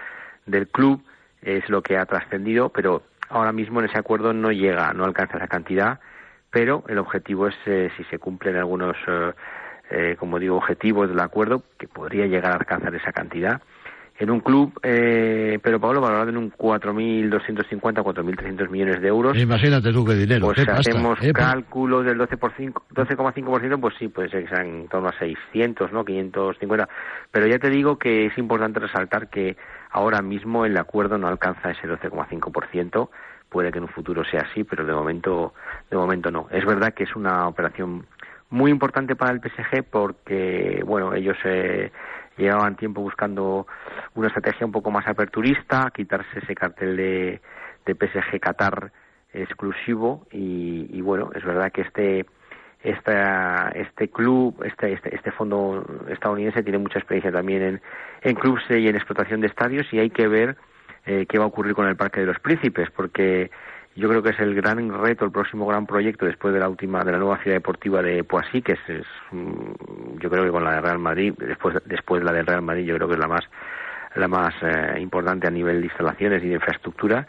[0.47, 1.03] del club
[1.43, 5.39] es lo que ha trascendido, pero ahora mismo en ese acuerdo no llega, no alcanza
[5.39, 5.99] esa cantidad,
[6.51, 8.97] pero el objetivo es, si se cumplen algunos
[9.95, 13.61] eh, como digo, objetivos del acuerdo, que podría llegar a alcanzar esa cantidad.
[14.23, 19.37] En un club, eh, pero Pablo, valorado en un 4.250, 4.300 millones de euros.
[19.37, 20.47] Imagínate tú qué dinero.
[20.47, 21.33] Pues qué pasta, hacemos ¿eh?
[21.33, 25.09] Por- cálculos del 12 por cinco- 12,5%, pues sí, puede ser que sean en torno
[25.09, 26.05] a 600, ¿no?
[26.05, 26.89] 550.
[27.33, 29.57] Pero ya te digo que es importante resaltar que
[29.91, 33.09] ahora mismo el acuerdo no alcanza ese 12,5%.
[33.49, 35.53] Puede que en un futuro sea así, pero de momento,
[35.91, 36.47] de momento no.
[36.53, 38.07] Es verdad que es una operación
[38.51, 41.91] muy importante para el PSG porque, bueno, ellos eh,
[42.37, 43.67] llevaban tiempo buscando
[44.15, 47.41] una estrategia un poco más aperturista, quitarse ese cartel de,
[47.87, 48.93] de PSG Qatar
[49.33, 52.27] exclusivo y, bueno, es verdad que este
[52.83, 57.81] esta, este club, este, este, este fondo estadounidense tiene mucha experiencia también en,
[58.23, 60.57] en clubes y en explotación de estadios y hay que ver
[61.07, 63.51] eh, qué va a ocurrir con el Parque de los Príncipes, porque
[63.95, 67.05] yo creo que es el gran reto, el próximo gran proyecto después de la última,
[67.05, 70.65] de la nueva ciudad deportiva de Poissy, que es, es, mm, yo creo que con
[70.65, 73.21] la de Real Madrid, después, después de la del Real Madrid, yo creo que es
[73.21, 73.45] la más,
[74.15, 77.27] la más eh, importante a nivel de instalaciones y de infraestructura.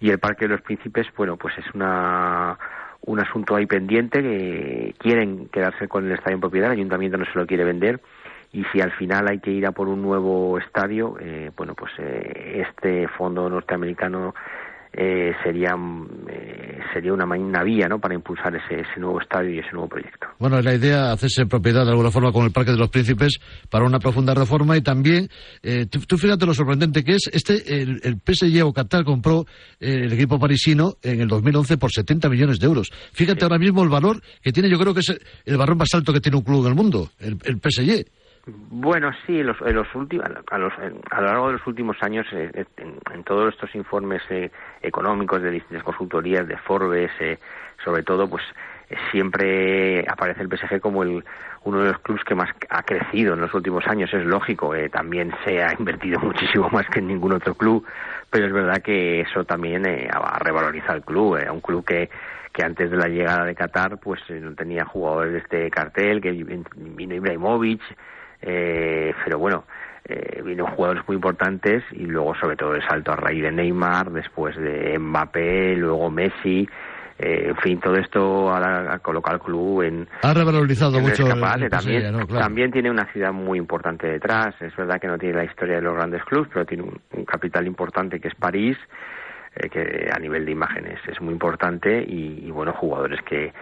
[0.00, 2.58] Y el Parque de los Príncipes, bueno, pues es una,
[3.02, 7.24] un asunto ahí pendiente que quieren quedarse con el estadio en propiedad, el ayuntamiento no
[7.24, 8.00] se lo quiere vender
[8.54, 11.92] y si al final hay que ir a por un nuevo estadio, eh, bueno, pues
[11.98, 14.32] eh, este fondo norteamericano
[14.96, 15.74] eh, sería
[16.28, 17.98] eh, sería una, una vía, ¿no?
[17.98, 20.28] Para impulsar ese, ese nuevo estadio y ese nuevo proyecto.
[20.38, 23.38] Bueno, es la idea hacerse propiedad de alguna forma con el Parque de los Príncipes
[23.68, 25.28] para una profunda reforma y también,
[25.62, 29.44] eh, tú, tú fíjate lo sorprendente que es, este, el, el PSG o Qatar compró
[29.80, 32.90] eh, el equipo parisino en el 2011 por 70 millones de euros.
[33.12, 35.92] Fíjate ahora mismo el valor que tiene, yo creo que es el, el valor más
[35.94, 38.04] alto que tiene un club en el mundo, el, el PSG.
[38.46, 40.72] Bueno, sí, en los, los últimos, a, los-
[41.10, 42.64] a lo largo de los últimos años, eh, eh,
[43.12, 44.50] en, todos estos informes eh,
[44.82, 47.38] económicos de distintas consultorías, de Forbes, eh,
[47.82, 48.42] sobre todo, pues
[48.90, 51.24] eh, siempre aparece el PSG como el,
[51.64, 54.12] uno de los clubes que más ha crecido en los últimos años.
[54.12, 57.86] Es lógico, eh, también se ha invertido muchísimo más que en ningún otro club,
[58.28, 61.38] pero es verdad que eso también eh, ha revalorizado el club.
[61.38, 62.10] eh, un club que
[62.52, 66.30] que antes de la llegada de Qatar pues no tenía jugadores de este cartel, que
[66.30, 67.80] vino Ibrahimovic,
[68.42, 69.64] eh, pero bueno,
[70.04, 74.10] eh, vino jugadores muy importantes y luego sobre todo el salto a raíz de Neymar,
[74.10, 76.68] después de Mbappé, luego Messi,
[77.18, 81.40] eh, en fin, todo esto ha, colocado al club en, Ha revalorizado en mucho el,
[81.70, 82.26] también, PSG, ¿no?
[82.26, 82.44] Claro.
[82.44, 85.82] también tiene una ciudad muy importante detrás, es verdad que no tiene la historia de
[85.82, 88.76] los grandes clubes, pero tiene un, un capital importante que es París,
[89.56, 93.52] eh, que a nivel de imágenes es muy importante y, y, bueno, jugadores que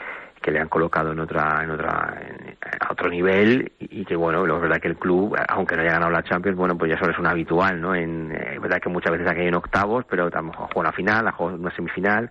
[0.42, 4.46] que le han colocado en otra en otra en- a otro nivel y, que bueno
[4.46, 7.12] la verdad que el club aunque no haya ganado la Champions bueno pues ya solo
[7.12, 10.26] es un habitual no en eh, es verdad que muchas veces ha en octavos pero
[10.26, 12.30] a lo mejor juega una final ha jugado una semifinal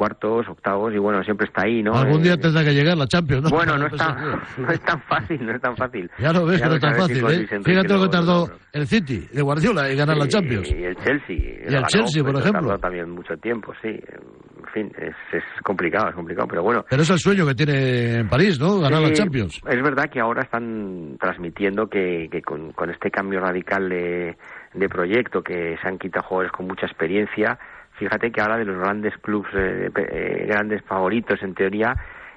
[0.00, 3.06] cuartos octavos y bueno siempre está ahí no Algún Eh, día tendrá que llegar la
[3.06, 3.50] Champions, ¿no?
[3.50, 4.16] bueno, no es, tan,
[4.56, 6.10] no es tan fácil, no es tan fácil.
[6.18, 7.46] Ya lo ves Ya no es tan si fácil, ¿eh?
[7.62, 10.70] Fíjate lo que tardó lo- el City de Guardiola en ganar la Champions.
[10.70, 11.36] Y el Chelsea.
[11.36, 12.60] Y el ganó, Chelsea, por ejemplo.
[12.68, 13.88] Tardó también mucho tiempo, sí.
[13.88, 16.84] En fin, es, es complicado, es complicado, pero bueno.
[16.88, 18.78] Pero es el sueño que tiene en París, ¿no?
[18.78, 19.60] Ganar la Sí, Champions.
[19.68, 24.36] Es verdad que ahora están transmitiendo que, que con, con este cambio radical de,
[24.74, 27.58] de proyecto, que se han quitado jugadores con mucha experiencia,
[28.00, 31.94] fíjate que ahora de los grandes clubes, eh, eh, grandes favoritos en teoría,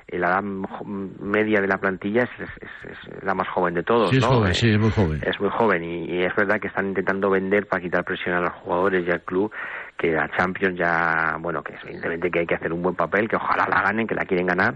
[0.08, 4.10] eh, la edad media de la plantilla es, es- es- la más joven de todos,
[4.10, 5.21] Sí, es joven, Eh, sí, es muy joven.
[5.26, 8.41] es muy joven y, y es verdad que están intentando vender para quitar presión a
[8.41, 9.52] los jugadores y al club
[9.97, 13.38] que la Champions ya, bueno, que evidentemente que hay que hacer un buen papel, que
[13.38, 14.76] ojalá la ganen, que la quieren ganar,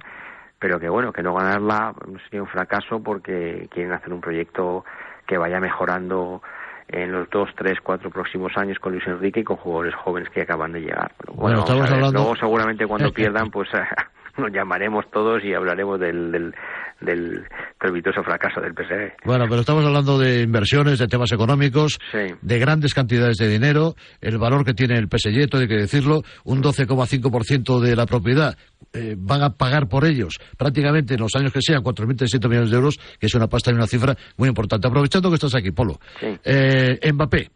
[0.59, 1.93] pero que bueno, que no ganarla
[2.25, 4.85] sería un fracaso porque quieren hacer un proyecto
[5.27, 6.41] que vaya mejorando
[6.89, 10.41] en los dos, tres, cuatro próximos años con Luis Enrique y con jugadores jóvenes que
[10.41, 11.11] acaban de llegar.
[11.33, 13.69] Bueno, a estamos hablando- Luego seguramente cuando pierdan, pues
[14.37, 16.55] nos llamaremos todos y hablaremos del, del,
[17.01, 19.25] del estrepitoso fracaso del PSG.
[19.25, 22.33] Bueno, pero estamos hablando de inversiones, de temas económicos, Sí.
[22.41, 26.23] de grandes cantidades de dinero, el valor que tiene el PSG, todo hay que decirlo,
[26.43, 28.57] un 12,5% de la propiedad.
[28.93, 32.77] eh, van a pagar por ellos prácticamente en los años que sean 4.300 millones de
[32.77, 34.87] euros, que es una pasta y una cifra muy importante.
[34.87, 35.99] Aprovechando que estás aquí, Polo.
[36.19, 36.27] Sí.
[36.43, 37.49] Eh, Mbappé,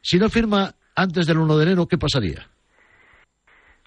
[0.00, 2.46] si no firma antes del 1 de enero, ¿qué pasaría?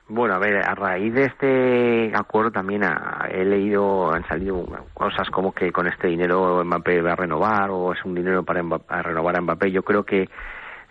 [0.10, 5.30] Bueno, a ver, a raíz de este acuerdo también ha- he leído, han salido cosas
[5.30, 9.02] como que con este dinero Mbappé va a renovar o es un dinero para a
[9.04, 9.72] renovar a Mbappé.
[9.72, 10.28] Yo creo que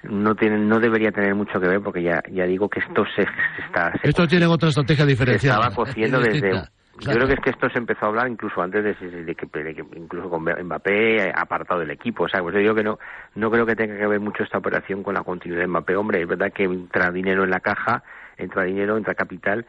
[0.05, 3.25] no tiene, no debería tener mucho que ver porque ya, ya digo que esto se,
[3.25, 5.67] se está, se Esto tiene otra estrategia se diferenciada.
[5.67, 6.63] estaba cociendo es desde
[7.01, 8.93] yo creo que es que esto se empezó a hablar incluso antes de,
[9.25, 12.75] de que, de que incluso con Mbappé apartado del equipo o sea pues yo digo
[12.75, 12.99] que no
[13.37, 16.23] no creo que tenga que ver mucho esta operación con la continuidad de Mbappé hombre
[16.23, 18.03] es verdad que entra dinero en la caja
[18.39, 19.67] entra dinero entra capital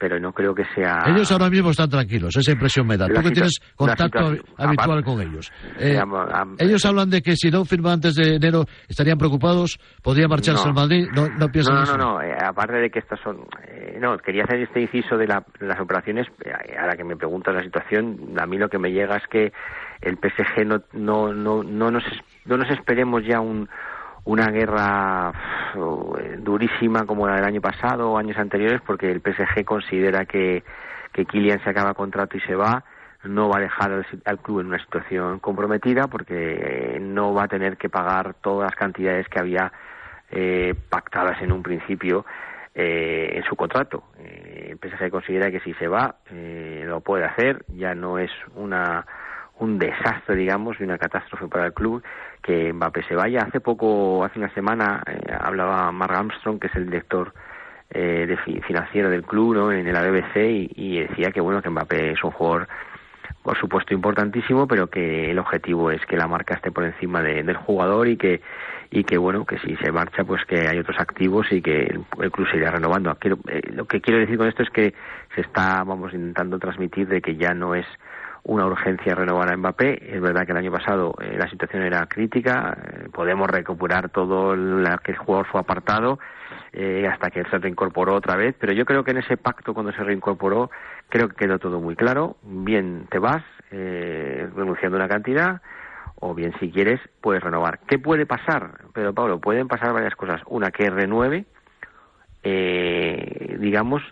[0.00, 1.02] pero no creo que sea...
[1.08, 3.08] Ellos ahora mismo están tranquilos, esa impresión me da.
[3.08, 5.50] La Tú que tienes contacto habitual con ellos.
[5.76, 9.76] Eh, Digamos, am- ellos hablan de que si no firma antes de enero estarían preocupados,
[10.00, 10.68] podría marcharse No.
[10.68, 11.08] al Madrid.
[11.12, 11.96] No, no piensan No, eso.
[11.96, 13.38] no, no, eh, aparte de que estas son...
[13.66, 17.52] eh, no, quería hacer este inciso de, la- las operaciones, eh, ahora que me preguntas
[17.52, 19.52] la situación, a mí lo que me llega es que
[20.02, 22.04] el PSG no, no, no, no, nos,
[22.44, 23.68] no nos esperemos ya un,
[24.24, 25.32] una guerra
[25.74, 30.62] eh, durísima como la del año pasado o años anteriores, porque el PSG considera que,
[31.12, 32.84] que Kylian se acaba contrato y se va,
[33.24, 37.44] no va a dejar al, al club en una situación comprometida porque eh, no va
[37.44, 39.72] a tener que pagar todas las cantidades que había
[40.30, 42.24] eh, pactadas en un principio
[42.74, 44.04] eh, en su contrato.
[44.18, 48.30] Eh, el PSG considera que si se va eh, lo puede hacer, ya no es
[48.54, 49.04] una
[49.58, 52.04] un desastre, digamos, y una catástrofe para el club
[52.48, 53.42] que Mbappé se vaya.
[53.42, 57.34] Hace poco, hace una semana, eh, hablaba Mark Armstrong, que es el director
[57.90, 59.70] eh, de fi- financiero del club, ¿no?
[59.70, 62.66] en la BBC, y, y decía que bueno que Mbappé es un jugador
[63.42, 67.42] por supuesto importantísimo, pero que el objetivo es que la marca esté por encima de-
[67.42, 68.40] del jugador y que
[68.90, 72.00] y que bueno que si se marcha pues que hay otros activos y que el,
[72.22, 73.14] el club se irá renovando.
[73.16, 74.94] Quiero- eh, lo que quiero decir con esto es que
[75.34, 77.86] se está vamos intentando transmitir de que ya no es
[78.48, 80.14] una urgencia renovar a Mbappé.
[80.14, 84.56] Es verdad que el año pasado eh, la situación era crítica, eh, podemos recuperar todo
[84.56, 86.18] lo que el jugador fue apartado
[86.72, 89.92] eh, hasta que se reincorporó otra vez, pero yo creo que en ese pacto cuando
[89.92, 90.70] se reincorporó
[91.10, 92.38] creo que quedó todo muy claro.
[92.42, 95.60] Bien te vas eh, renunciando una cantidad
[96.14, 97.80] o bien si quieres puedes renovar.
[97.86, 98.80] ¿Qué puede pasar?
[98.94, 100.40] Pero Pablo, pueden pasar varias cosas.
[100.46, 101.44] Una que renueve,
[102.42, 104.02] digamos,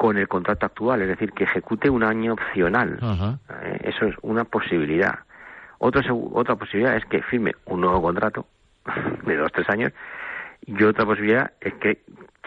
[0.00, 2.98] con el contrato actual, es decir, que ejecute un año opcional.
[3.50, 5.18] Eh, eso es una posibilidad.
[5.76, 8.46] Otra, otra posibilidad es que firme un nuevo contrato
[9.26, 9.92] de dos, tres años.
[10.64, 12.00] Y otra posibilidad es que,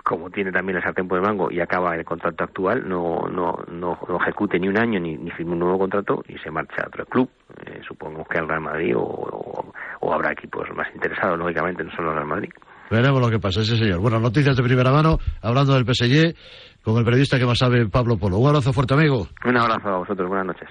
[0.04, 3.63] como tiene también el sartén por el mango y acaba el contrato actual, no, no,
[3.72, 6.82] no, no ejecute ni un año ni, ni firme un nuevo contrato y se marcha
[6.82, 7.30] a otro club.
[7.68, 11.92] Eh, supongo que al Real Madrid o, o, o habrá equipos más interesados, lógicamente, no
[11.92, 12.50] solo al Real Madrid.
[12.89, 14.00] Veremos lo que pasa, sí, señor.
[14.00, 16.36] Bueno, noticias de primera mano, hablando del PSG,
[16.84, 18.38] con el periodista que más sabe, Pablo Polo.
[18.38, 19.28] Un abrazo fuerte, amigo.
[19.46, 20.69] Un abrazo a vosotros, buenas noches.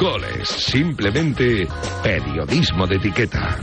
[0.00, 1.66] Goles, simplemente
[2.02, 3.56] periodismo de etiqueta.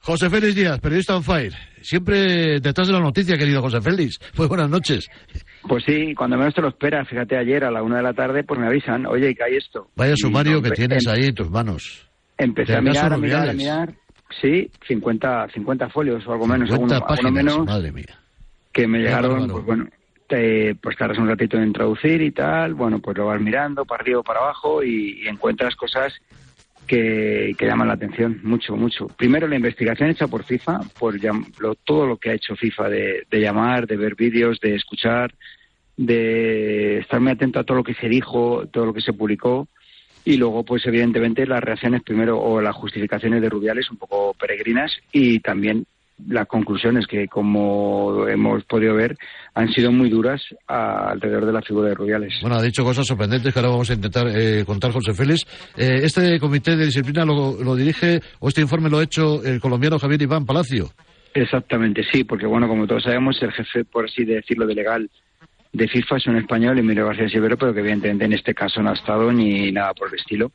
[0.00, 1.52] José Félix Díaz, periodista on fire.
[1.80, 4.18] Siempre detrás de la noticia, querido José Félix.
[4.36, 5.08] Muy buenas noches.
[5.66, 8.44] Pues sí, cuando menos te lo esperas, fíjate, ayer a la una de la tarde,
[8.44, 9.88] pues me avisan, oye, que hay esto.
[9.96, 12.08] Vaya Y sumario que tienes em- ahí en tus manos.
[12.36, 13.94] Empecé a mirar, a mirar, a mirar.
[14.40, 18.20] Sí, 50, 50 folios o algo menos, 50 alguno, menos, madre mía.
[18.72, 19.52] que me Qué llegaron, bárbaro.
[19.54, 19.86] pues bueno,
[20.26, 24.02] te, pues tardas un ratito en traducir y tal, bueno, pues lo vas mirando para
[24.02, 26.12] arriba o para abajo y, y encuentras cosas
[26.86, 29.08] que, que llaman la atención, mucho, mucho.
[29.08, 31.14] Primero, la investigación hecha por FIFA, por
[31.58, 35.34] lo- todo lo que ha hecho FIFA de, de llamar, de ver vídeos, de escuchar,
[35.96, 39.68] de estar muy atento a todo lo que se dijo, todo lo que se publicó.
[40.30, 44.92] Y luego, pues evidentemente, las reacciones primero o las justificaciones de Rubiales un poco peregrinas
[45.10, 45.86] y también
[46.28, 49.16] las conclusiones que, como hemos podido ver,
[49.54, 52.34] han sido muy duras a- alrededor de la figura de Rubiales.
[52.42, 55.46] Bueno, ha dicho cosas sorprendentes que ahora vamos a intentar eh, contar, José Félix.
[55.76, 59.60] Eh, este comité de disciplina lo, lo dirige, o este informe lo ha hecho el
[59.60, 60.90] colombiano Javier Iván Palacio.
[61.32, 65.08] Exactamente, sí, porque bueno, como todos sabemos, el jefe, por así decirlo, de legal
[65.72, 68.90] de FIFA es un español, Emilio García Silvero, pero que evidentemente en este caso no
[68.90, 70.50] ha estado ni nada por el estilo.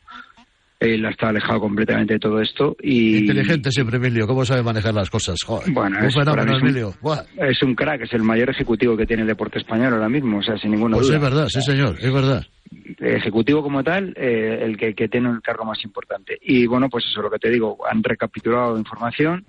[0.80, 3.20] Él ha estado alejado completamente de todo esto y...
[3.20, 5.38] Inteligente siempre, Emilio, cómo sabe manejar las cosas.
[5.46, 6.94] Joder, Bueno, es, fenómeno, un- Emilio.
[7.38, 10.44] Es un crack, es el mayor ejecutivo que tiene el deporte español ahora mismo, o
[10.44, 11.16] sea, sin ninguna Pues duda.
[11.18, 12.44] es verdad, sí señor, es verdad.
[13.00, 16.38] Ejecutivo como tal, eh, el que, que tiene el cargo más importante.
[16.42, 19.46] Y bueno, pues eso es lo que te digo, han recapitulado información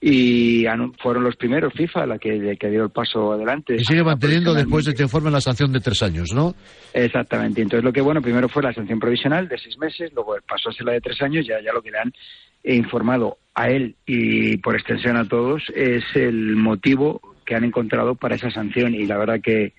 [0.00, 3.74] y han- fueron los primeros FIFA la que, que dio el paso adelante.
[3.76, 6.54] Y sigue manteniendo después de este informe la sanción de tres años, ¿no?
[6.94, 7.60] Exactamente.
[7.62, 10.72] Entonces lo que bueno, primero fue la sanción provisional de seis meses, luego pasó a
[10.72, 12.12] ser la de tres años, ya, ya lo que le han
[12.64, 18.34] informado a él y por extensión a todos es el motivo que han encontrado para
[18.34, 19.72] esa sanción y la verdad que,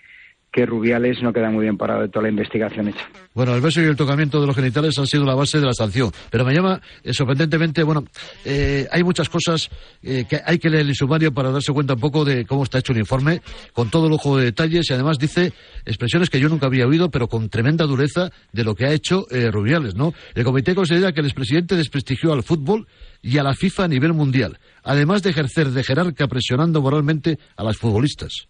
[0.52, 3.08] que Rubiales no queda muy bien parado de toda la investigación hecha.
[3.34, 5.74] Bueno, el beso y el tocamiento de los genitales han sido la base de la
[5.74, 6.12] sanción.
[6.32, 8.06] Pero me llama eh, sorprendentemente, bueno,
[8.46, 9.70] eh, hay muchas cosas
[10.02, 12.80] eh, que hay que leer el sumario para darse cuenta un poco de cómo está
[12.80, 13.42] hecho el informe,
[13.74, 15.54] con todo lujo de detalles y además dice
[15.86, 19.28] expresiones que yo nunca había oído, pero con tremenda dureza de lo que ha hecho
[19.32, 20.14] eh, Rubiales, ¿no?
[20.34, 22.88] El comité considera que el expresidente desprestigió al fútbol
[23.22, 27.64] y a la FIFA a nivel mundial, además de ejercer de jerarca presionando moralmente a
[27.64, 28.48] las futbolistas.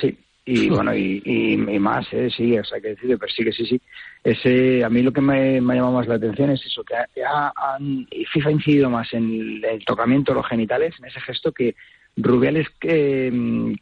[0.00, 2.28] Sí, y bueno, y, y, y más, ¿eh?
[2.36, 3.80] sí, o sea, que decir, pero sí que sí, sí.
[4.24, 6.94] Ese, a mí lo que me, me ha llamado más la atención es eso, que
[6.96, 10.94] ha, ha- han- y FIFA ha incidido más en el, el tocamiento de los genitales,
[10.98, 11.74] en ese gesto, que
[12.16, 13.32] Rubiales, eh,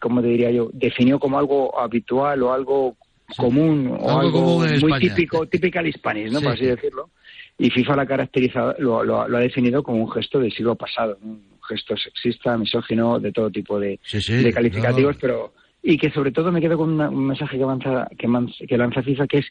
[0.00, 2.96] como te diría yo, definió como algo habitual o algo
[3.36, 5.00] común o Algo algo, común en muy España.
[5.14, 6.38] típico, typical Hispanic, ¿no?
[6.40, 6.70] Sí, por así sí.
[6.70, 7.10] decirlo.
[7.58, 10.74] Y FIFA lo ha caracterizado, lo, lo- lo ha definido como un gesto del siglo
[10.76, 11.32] pasado, ¿no?
[11.32, 15.20] un gesto sexista, misógino, de todo tipo de, Sí, sí, de calificativos, no.
[15.20, 18.50] pero y que sobre todo me quedo con una- un mensaje que, avanza, que, man-
[18.68, 19.46] que lanza FIFA, que es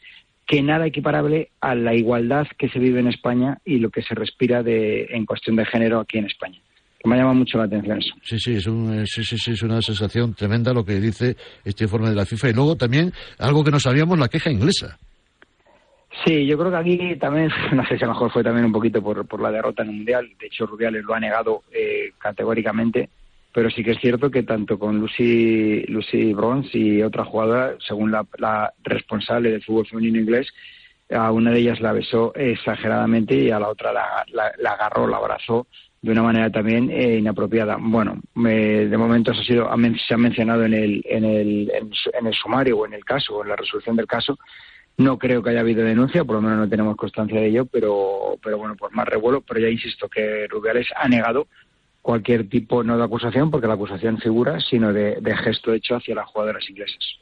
[0.46, 4.14] que nada equiparable a la igualdad que se vive en España y lo que se
[4.14, 6.58] respira de, en cuestión de género aquí en España.
[6.98, 8.14] Que me llama mucho la atención eso.
[8.22, 11.84] Sí, sí, es, un, sí, sí, sí, es una sensación tremenda lo que dice este
[11.84, 12.50] informe de la FIFA.
[12.50, 14.98] Y luego también, algo que no sabíamos, la queja inglesa.
[16.26, 18.72] Sí, yo creo que aquí también, no sé si a lo mejor fue también un
[18.72, 20.28] poquito por, por la derrota en el Mundial.
[20.38, 23.08] De hecho, Rubiales lo ha negado eh, categóricamente.
[23.52, 28.12] Pero sí que es cierto que tanto con Lucy, Lucy Bronze y otra jugadora, según
[28.12, 28.24] la,
[28.84, 30.48] responsable del fútbol femenino inglés,
[31.10, 35.16] a una de ellas la besó exageradamente y a la otra la, la- agarró, la
[35.16, 35.66] abrazó
[36.02, 37.76] de una manera también eh, inapropiada.
[37.80, 39.68] Bueno, me- de momento eso ha sido,
[40.06, 43.42] se ha mencionado en el, en, el, en, el sumario o en el caso, o
[43.42, 44.38] en la resolución del caso.
[44.96, 48.38] No creo que haya habido denuncia, por lo menos no tenemos constancia de ello, pero,
[48.42, 49.40] pero bueno, pues más revuelo.
[49.40, 51.48] Pero ya insisto que Rubiales ha negado
[52.02, 56.14] cualquier tipo, no de acusación, porque la acusación figura, sino de, de gesto hecho hacia
[56.14, 57.20] las jugadoras inglesas.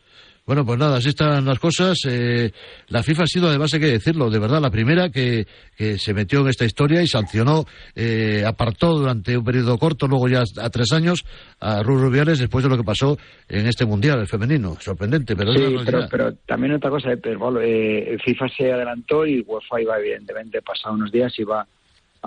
[0.48, 1.98] Bueno, pues nada, así están las cosas.
[2.08, 2.50] Eh,
[2.88, 6.14] la FIFA ha sido, además hay que decirlo, de verdad, la primera que, que se
[6.14, 10.70] metió en esta historia y sancionó, eh, apartó durante un periodo corto, luego ya a
[10.70, 11.22] tres años,
[11.60, 14.74] a Ruth Rubiales después de lo que pasó en este Mundial, el femenino.
[14.80, 19.26] Sorprendente, pero Sí, pero, pero también otra cosa, eh, Pedro Pablo, eh, FIFA se adelantó
[19.26, 21.66] y UEFA iba, evidentemente, pasado unos días, iba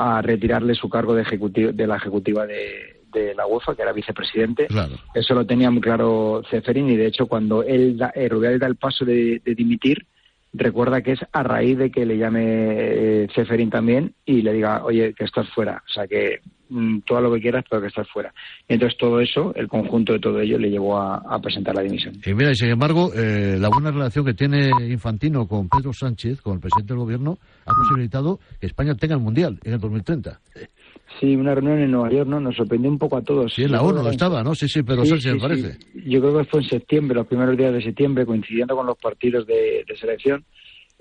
[0.02, 3.94] a retirarle su cargo de, ejecutivo, de la ejecutiva de, de la UEFA, que era
[3.94, 4.68] vicepresidente.
[4.68, 4.96] Claro.
[5.14, 8.68] Eso lo tenía muy claro Ceferín y, de hecho, cuando él da, eh, Rubiales da
[8.68, 10.06] el paso de, de dimitir,
[10.54, 14.84] recuerda que es a raíz de que le llame eh, Ceferín también y le diga,
[14.84, 15.84] oye, que estás fuera.
[15.88, 16.42] O sea, que
[17.06, 18.34] todo lo que quieras, pero que estás fuera.
[18.68, 21.82] Y entonces todo eso, el conjunto de todo ello, le llevó a, a presentar la
[21.82, 22.14] dimisión.
[22.26, 26.42] Y mira, y sin embargo, eh, la buena relación que tiene Infantino con Pedro Sánchez,
[26.42, 30.40] con el presidente del gobierno, ha posibilitado que España tenga el Mundial en el 2030.
[31.20, 32.40] Sí, una reunión en Nueva York, ¿no?
[32.40, 33.54] Nos sorprendió un poco a todos.
[33.54, 34.56] Sí, en la ONU estaba, ¿no?
[34.56, 35.74] Sí, sí, Pedro Sí, Sánchez, sí, parece.
[35.74, 36.04] sí.
[36.06, 39.46] Yo creo que fue en septiembre, los primeros días de septiembre, coincidiendo con los partidos
[39.46, 40.46] de, de selección.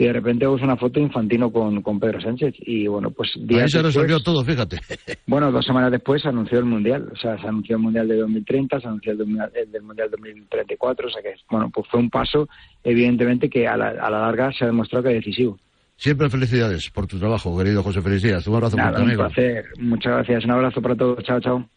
[0.01, 2.55] Y de repente vemos una foto Infantino con, con Pedro Sánchez.
[2.61, 4.79] Y bueno, pues días Ahí se después- resolvió todo, fíjate.
[5.27, 7.11] Bueno, dos semanas después se anunció el Mundial.
[7.13, 9.83] O sea, se anunció el Mundial de 2030, se anunció el, del Mundial- el del
[9.83, 11.07] Mundial 2034.
[11.07, 12.49] O sea que, bueno, pues fue un paso,
[12.83, 15.59] evidentemente, que a la, a la larga se ha demostrado que es decisivo.
[15.97, 18.47] Siempre felicidades por tu trabajo, querido José Díaz.
[18.47, 19.25] Un abrazo Nada, fuerte, un amigo.
[19.27, 19.65] placer.
[19.81, 20.45] Muchas gracias.
[20.47, 21.23] Un abrazo para todos.
[21.25, 21.69] Chao, chao.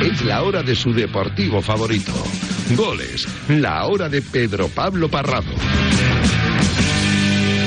[0.00, 2.12] Es la hora de su deportivo favorito.
[2.76, 5.50] Goles, la hora de Pedro Pablo Parrado.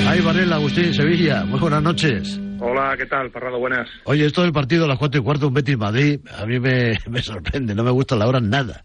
[0.08, 1.44] Ahí Varela, Agustín, Sevilla.
[1.44, 2.38] Muy buenas noches.
[2.60, 3.58] Hola, ¿qué tal, Parrado?
[3.58, 3.88] Buenas.
[4.04, 6.98] Oye, esto del partido a las cuatro y cuarto, un Betis Madrid, a mí me,
[7.10, 7.74] me sorprende.
[7.74, 8.84] No me gusta la hora nada.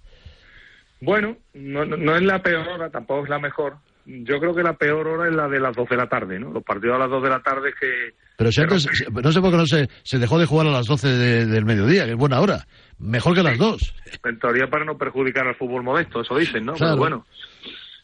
[1.00, 3.78] Bueno, no, no- no es la peor hora, tampoco es la mejor.
[4.06, 6.52] Yo creo que la peor hora es la de las 2 de la tarde, ¿no?
[6.52, 8.16] Los partidos a las 2 de la tarde que...
[8.38, 10.72] Pero si Pero- antes, no sé por qué no se, se dejó de jugar a
[10.72, 12.66] las 12 de- del mediodía, que es buena hora.
[13.00, 13.94] Mejor que las dos.
[14.24, 16.74] En teoría para no perjudicar al fútbol modesto, eso dicen, ¿no?
[16.74, 16.94] Claro.
[16.94, 17.26] Pero bueno,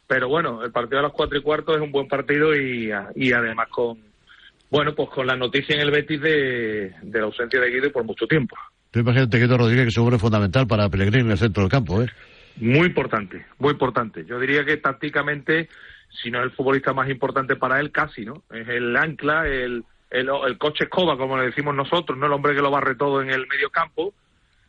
[0.08, 3.32] pero bueno, el partido a las 4 y cuarto es un buen partido y, y
[3.32, 3.98] además con,
[4.70, 8.04] bueno, pues con la noticia en el Betis de, de la ausencia de Guido por
[8.04, 8.56] mucho tiempo.
[8.92, 12.02] Tú imagínate que Rodríguez, que seguro es fundamental para Pellegrini en el centro del campo,
[12.04, 12.08] ¿eh?
[12.58, 14.26] Muy importante, muy importante.
[14.26, 15.70] Yo diría que tácticamente,
[16.22, 18.44] si no es el futbolista más importante para él, casi, ¿no?
[18.52, 19.84] Es el ancla, el,
[20.14, 22.28] el, el coche escoba, como le decimos nosotros, ¿no?
[22.28, 24.14] El hombre que lo barre todo en el medio campo.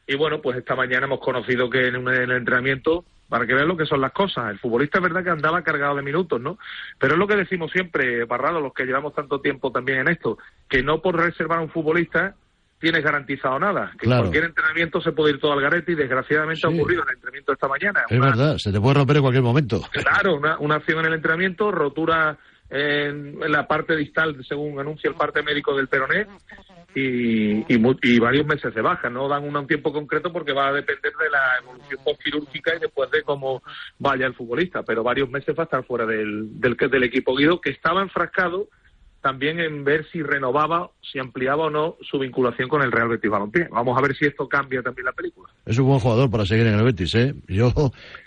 [0.06, 3.54] Y bueno, pues esta mañana hemos conocido que en, un- en el entrenamiento, para que
[3.54, 6.40] vean lo que son las cosas, el futbolista es verdad que andaba cargado de minutos,
[6.40, 6.58] ¿no?
[6.98, 10.36] Pero es lo que decimos siempre, Parrado, los que llevamos tanto tiempo también en esto,
[10.68, 12.34] que no por reservar a un futbolista
[12.78, 14.24] tienes garantizado nada, que Claro.
[14.24, 17.52] cualquier entrenamiento se puede ir todo al garete y desgraciadamente ha ocurrido en el entrenamiento
[17.54, 18.04] esta mañana.
[18.10, 19.80] Es Una- verdad, se te puede romper en cualquier momento.
[19.90, 22.36] Claro, una, una acción en el entrenamiento, rotura
[22.74, 26.26] en, la parte distal, según anuncia el parte médico del peroné,
[26.94, 29.08] y, y, y varios meses de baja.
[29.08, 32.80] No dan un, un tiempo concreto porque va a depender de la evolución postquirúrgica y
[32.80, 33.62] después de cómo
[33.98, 37.60] vaya el futbolista, pero varios meses va a estar fuera del, del, del equipo Guido,
[37.60, 38.68] que estaba enfrascado
[39.20, 43.30] también en ver si renovaba, si ampliaba o no su vinculación con el Real Betis
[43.30, 43.68] Balompié.
[43.70, 45.48] Vamos a ver si esto cambia también la película.
[45.64, 47.34] Es un buen jugador para seguir en el Betis, ¿eh?
[47.48, 47.72] Yo,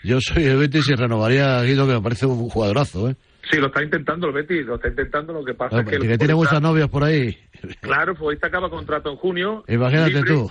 [0.02, 3.14] yo soy el Betis y renovaría a Guido, que me parece un jugadorazo, ¿eh?
[3.50, 5.96] Sí, lo está intentando el Betis, lo está intentando, lo que pasa es que...
[5.96, 7.36] el tiene muchas novias por ahí.
[7.80, 9.64] Claro, el futbolista acaba contrato en junio.
[9.68, 10.30] Imagínate libre.
[10.30, 10.50] tú.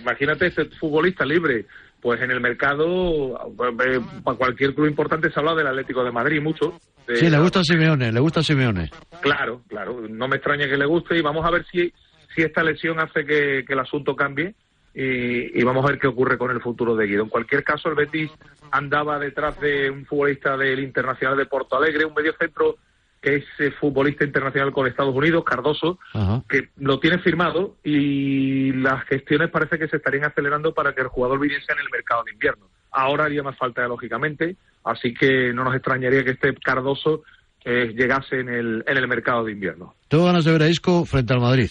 [0.00, 1.66] Imagínate este futbolista libre.
[2.00, 3.36] Pues en el mercado,
[3.84, 6.78] eh, para cualquier club importante se habla del Atlético de Madrid mucho.
[7.08, 8.88] De- Sí, le gusta a Simeone, le gusta a Simeone.
[9.20, 10.00] Claro, claro.
[10.08, 11.92] No me extraña que le guste y vamos a ver si
[12.36, 14.54] si esta lesión hace que, que el asunto cambie
[15.00, 17.22] y, y, vamos a ver qué ocurre con el futuro de Guido.
[17.22, 18.32] En cualquier caso, el Betis
[18.72, 22.78] andaba detrás de un futbolista del Internacional de Porto Alegre, un mediocentro
[23.20, 26.42] que es eh, futbolista internacional con Estados Unidos, Cardoso, Ajá.
[26.48, 31.08] que lo tiene firmado y las gestiones parece que se estarían acelerando para que el
[31.08, 32.66] jugador viniese en el mercado de invierno.
[32.90, 37.22] Ahora haría más falta, lógicamente, así que no nos extrañaría que este Cardoso
[37.64, 39.94] eh, llegase en el, en el mercado de invierno.
[40.08, 41.70] Tengo ganas de ver a Isco frente al Madrid.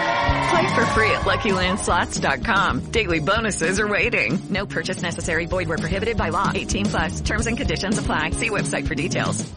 [0.49, 2.91] Play for free at LuckyLandSlots.com.
[2.91, 4.39] Daily bonuses are waiting.
[4.49, 5.45] No purchase necessary.
[5.45, 6.51] Void where prohibited by law.
[6.53, 7.21] 18 plus.
[7.21, 8.31] Terms and conditions apply.
[8.31, 9.51] See website for details.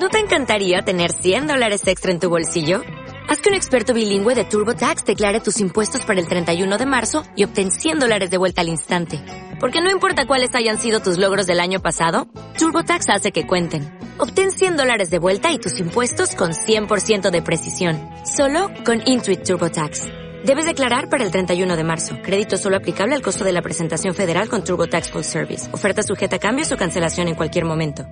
[0.00, 2.82] ¿No te encantaría tener 100 dólares extra en tu bolsillo?
[3.28, 7.24] Haz que un experto bilingüe de TurboTax declare tus impuestos para el 31 de marzo
[7.34, 9.20] y obtén 100 dólares de vuelta al instante.
[9.58, 12.28] Porque no importa cuáles hayan sido tus logros del año pasado,
[12.58, 14.07] TurboTax hace que cuenten.
[14.20, 17.96] Obtén 100 dólares de vuelta y tus impuestos con 100% de precisión.
[18.24, 20.08] Solo con Intuit TurboTax.
[20.44, 22.16] Debes declarar para el 31 de marzo.
[22.20, 25.72] Crédito solo aplicable al costo de la presentación federal con TurboTax Full Service.
[25.72, 28.06] Oferta sujeta a cambios o cancelación en cualquier momento.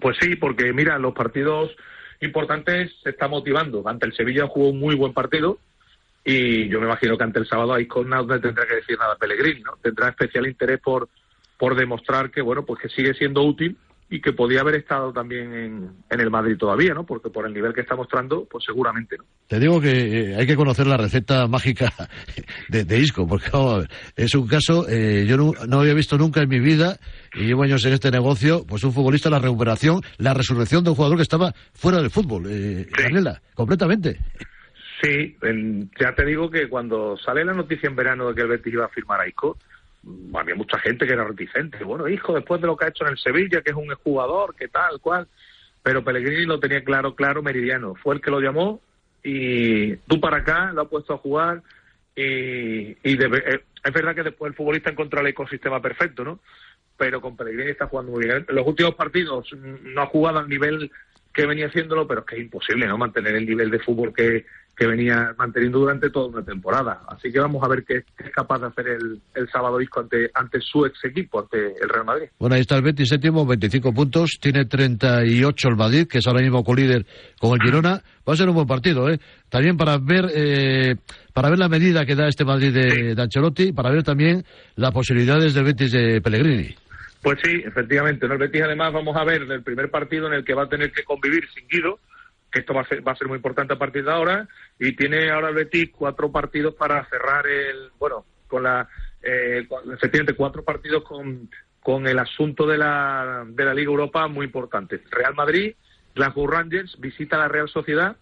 [0.00, 1.70] Pues sí, porque mira, los partidos
[2.22, 3.86] importantes se está motivando.
[3.86, 5.58] Ante el Sevilla jugó un muy buen partido
[6.24, 9.16] y yo me imagino que ante el sábado ahí con no tendrá que decir nada
[9.16, 9.72] Pellegrini, ¿no?
[9.82, 11.10] Tendrá especial interés por
[11.58, 13.76] por demostrar que bueno, pues que sigue siendo útil
[14.10, 17.04] y que podía haber estado también en, en el Madrid todavía, ¿no?
[17.06, 19.24] Porque por el nivel que está mostrando, pues seguramente, ¿no?
[19.48, 19.90] Te digo que
[20.32, 21.92] eh, hay que conocer la receta mágica
[22.68, 25.94] de, de Isco, porque vamos a ver, es un caso, eh, yo no, no, había
[25.94, 26.98] visto nunca en mi vida,
[27.34, 30.96] y llevo años en este negocio, pues un futbolista, la recuperación, la resurrección de un
[30.96, 33.02] jugador que estaba fuera del fútbol, eh, Sí.
[33.02, 34.18] Canela, completamente.
[35.02, 38.48] Sí, en- ya te digo que cuando sale la noticia en verano de que el
[38.48, 39.58] Betis iba a firmar a Isco,
[40.34, 41.82] había mucha gente que era reticente.
[41.84, 44.54] Bueno, Isco, después de lo que ha hecho en el Sevilla, que es un jugador,
[44.54, 45.28] que tal, cual.
[45.82, 47.94] Pero Pellegrini lo tenía claro, claro, meridiano.
[47.94, 48.80] Fue el que lo llamó
[49.22, 51.62] y tú para acá lo ha puesto a jugar
[52.16, 56.40] y, y debe- eh, es verdad que después el futbolista encontró el ecosistema perfecto, ¿no?
[56.96, 58.44] Pero con Pellegrini está jugando muy bien.
[58.48, 60.90] En los últimos partidos no ha jugado al nivel
[61.32, 62.96] que venía haciéndolo, pero es que es imposible, ¿no?
[62.96, 64.46] Mantener el nivel de fútbol que,
[64.76, 67.02] que venía manteniendo durante toda una temporada.
[67.08, 70.00] Así que vamos a ver qué, qué es capaz de hacer el, el sábado Isco
[70.00, 72.28] ante, ante su ex equipo, ante el Real Madrid.
[72.38, 76.42] Bueno, ahí está el Betis séptimo, 25 puntos, tiene 38 el Madrid, que es ahora
[76.42, 77.06] mismo colíder
[77.38, 78.02] con el Girona.
[78.26, 79.18] Va a ser un buen partido, ¿eh?
[79.48, 80.96] También para ver, eh,
[81.32, 84.44] para ver la medida que da este Madrid de, de Ancelotti, para ver también
[84.76, 86.74] las posibilidades del Betis de Pellegrini.
[87.22, 88.26] Pues sí, efectivamente.
[88.26, 90.68] En el Betis además vamos a ver el primer partido en el que va a
[90.68, 91.98] tener que convivir sin Guido,
[92.54, 94.46] que esto va a ser, va a ser muy importante a partir de ahora,
[94.78, 98.88] y tiene ahora el Betis cuatro partidos para cerrar el, bueno, con la,
[99.20, 101.50] eh, efectivamente cuatro partidos con,
[101.82, 105.02] con el asunto de la, de la Liga Europa muy importante.
[105.10, 105.74] Real Madrid,
[106.14, 108.16] Glasgow Rangers, visita a la Real Sociedad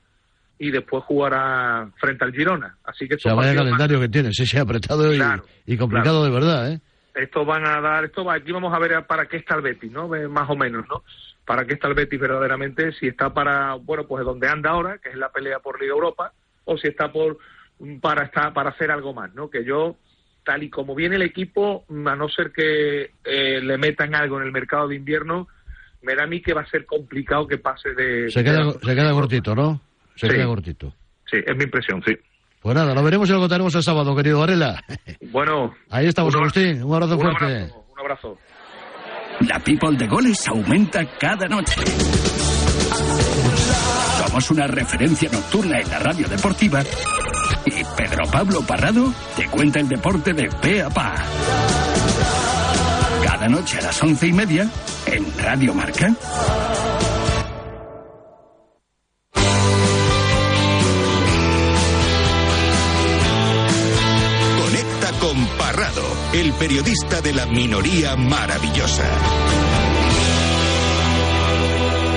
[0.59, 2.79] y después jugará frente al Girona.
[2.85, 6.25] Así que O sea, vaya calendario que tiene, sí, sí, apretado y- Claro, y, complicado
[6.25, 6.81] de verdad, ¿eh?
[7.15, 9.93] esto van a dar, esto va, aquí vamos a ver para qué está el Betis,
[9.93, 10.09] ¿no?
[10.09, 11.03] Más o menos, ¿no?
[11.45, 15.09] Para qué está el Betis verdaderamente, si está para, bueno, pues donde anda ahora, que
[15.11, 16.33] es la pelea por Liga Europa,
[16.65, 17.39] o si está por
[18.01, 19.51] para estar, para hacer algo más, ¿no?
[19.51, 19.97] Que yo,
[20.45, 24.47] tal y como viene el equipo, a no ser que eh, le metan algo en
[24.47, 25.49] el mercado de invierno,
[26.03, 28.31] me da a mí que va a ser complicado que pase de...
[28.31, 29.81] Se de queda, se queda cortito, ¿no?
[30.15, 30.35] Se Sí.
[30.35, 30.95] queda cortito.
[31.29, 32.17] Sí, es mi impresión, sí.
[32.61, 34.81] Pues nada, lo veremos y lo contaremos el sábado, querido Varela.
[35.33, 35.75] Bueno.
[35.91, 36.83] Ahí estamos, un Agustín.
[36.85, 37.45] Un abrazo un fuerte.
[37.45, 38.39] abrazo, un abrazo.
[39.49, 41.81] La People de Goles aumenta cada noche.
[44.25, 46.83] Somos una referencia nocturna en la radio deportiva
[47.65, 51.15] y Pedro Pablo Parrado te cuenta el deporte de pe a pa.
[53.25, 54.69] Cada noche a las once y media
[55.07, 56.15] en Radio Marca.
[66.33, 69.05] El periodista de la minoría maravillosa.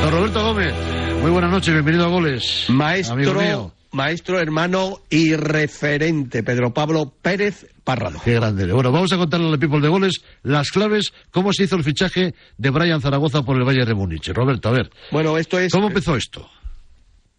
[0.02, 0.74] Don Roberto Gómez,
[1.22, 2.66] muy buenas noches, bienvenido a Goles.
[2.70, 3.74] Amigo Maestro, mío.
[3.92, 8.22] maestro, hermano y referente, Pedro Pablo Pérez Parrado.
[8.24, 8.72] Qué grande.
[8.72, 12.36] Bueno, vamos a contarle al People de Goles las claves, cómo se hizo el fichaje
[12.58, 14.30] de Brian Zaragoza por el Bayern de Múnich.
[14.30, 14.90] Roberto, a ver.
[15.12, 15.74] Bueno, esto es...
[15.74, 16.50] ¿Cómo empezó esto?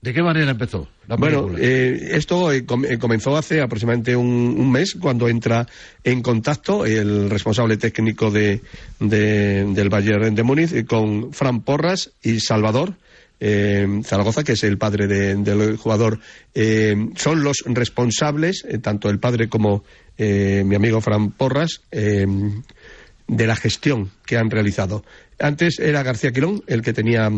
[0.06, 4.26] ¿De qué manera empezó la Bueno, eh, esto eh, com- eh, comenzó hace aproximadamente un,
[4.56, 5.66] un mes cuando entra
[6.04, 8.60] en contacto el responsable técnico de,
[9.00, 12.94] de- del Bayern de Múnich con Fran Porras y Salvador.
[13.40, 16.20] eh, Zaragoza, que es el padre de- del jugador,
[16.54, 19.82] eh, son los responsables, eh, tanto el padre como
[20.18, 25.04] mi amigo Fran Porras, de la gestión que han realizado.
[25.38, 27.28] Antes era García Quirón el que tenía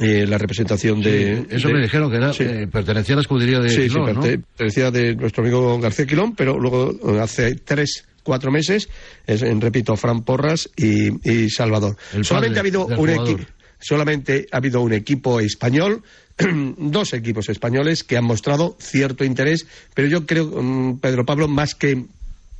[0.00, 1.44] eh, la representación de...
[1.48, 2.44] Sí, eso de- me dijeron que era, Sí.
[2.44, 6.34] eh, pertenecía a la escudería de Sí, sí, Quilón, parecía de nuestro amigo García Quilón,
[6.34, 8.88] pero luego eh, hace tres, cuatro meses,
[9.26, 11.96] es, en, repito, Fran Porras y, y Salvador.
[12.14, 13.42] El solamente ha habido un equipo.
[13.84, 16.02] Solamente ha habido un equipo español,
[16.78, 21.74] dos equipos españoles que han mostrado cierto interés, pero yo creo, mm, Pedro Pablo, más
[21.74, 22.04] que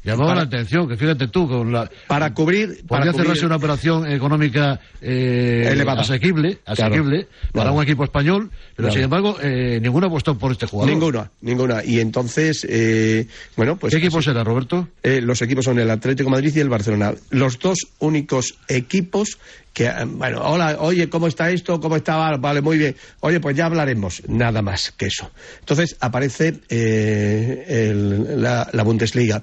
[0.05, 1.89] Llamaba para- la atención, que fíjate tú, con la...
[2.09, 6.01] para cubrir, para Podría cubrir- cerrarse una operación económica eh, Elevada.
[6.03, 7.73] asequible, asequible Claro, para claro.
[7.75, 8.93] un equipo español, pero Claro.
[8.95, 10.93] sin embargo, eh, ninguno apostó por este jugador.
[10.93, 11.85] Ninguna, ninguna.
[11.85, 13.27] Y entonces, eh,
[13.57, 13.93] bueno, pues...
[13.93, 14.89] ¿Qué equipo será, Roberto?
[15.03, 17.15] Eh, los equipos son el Atlético de Madrid y el Barcelona.
[17.31, 19.39] Los dos únicos equipos
[19.73, 21.81] que, eh, bueno, hola, oye, ¿cómo está esto?
[21.81, 22.17] ¿Cómo está?
[22.17, 22.95] Vale, Vale, muy bien.
[23.21, 24.23] Oye, pues ya hablaremos.
[24.29, 25.31] Nada más que eso.
[25.61, 29.43] Entonces aparece eh, el- la, la Bundesliga.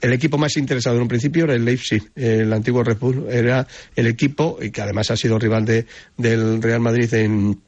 [0.00, 3.26] El equipo más interesado en un principio era el Leipzig, el antiguo Red Bull.
[3.30, 3.66] Era
[3.96, 5.86] el equipo, y que además ha sido rival de,
[6.16, 7.58] del Real Madrid en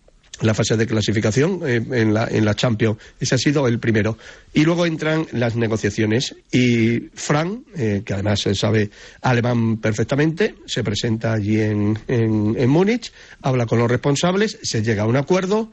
[0.42, 2.98] la fase de clasificación eh, en, la, en la Champions.
[3.18, 4.16] Ese ha sido el primero.
[4.52, 8.90] Y luego entran las negociaciones y Fran, eh, que además eh, sabe
[9.22, 13.12] alemán perfectamente, se presenta allí en, en, en Múnich,
[13.42, 15.72] habla con los responsables, se llega a un acuerdo,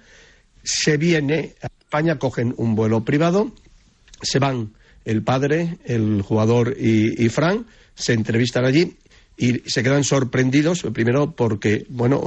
[0.63, 3.53] se viene a España, cogen un vuelo privado,
[4.21, 4.73] se van
[5.07, 8.97] el padre, el jugador y, y Fran, se entrevistan allí
[9.37, 12.21] y se quedan sorprendidos, primero porque, bueno,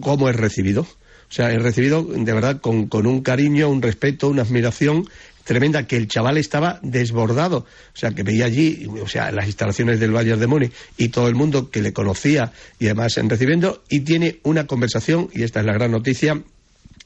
[0.00, 0.82] cómo es recibido.
[0.82, 5.06] O sea, es recibido de verdad con, con un cariño, un respeto, una admiración
[5.42, 7.58] tremenda, que el chaval estaba desbordado.
[7.58, 11.28] O sea, que veía allí, o sea, las instalaciones del Bayern de Múnich y todo
[11.28, 15.60] el mundo que le conocía y además en recibiendo, y tiene una conversación, y esta
[15.60, 16.42] es la gran noticia,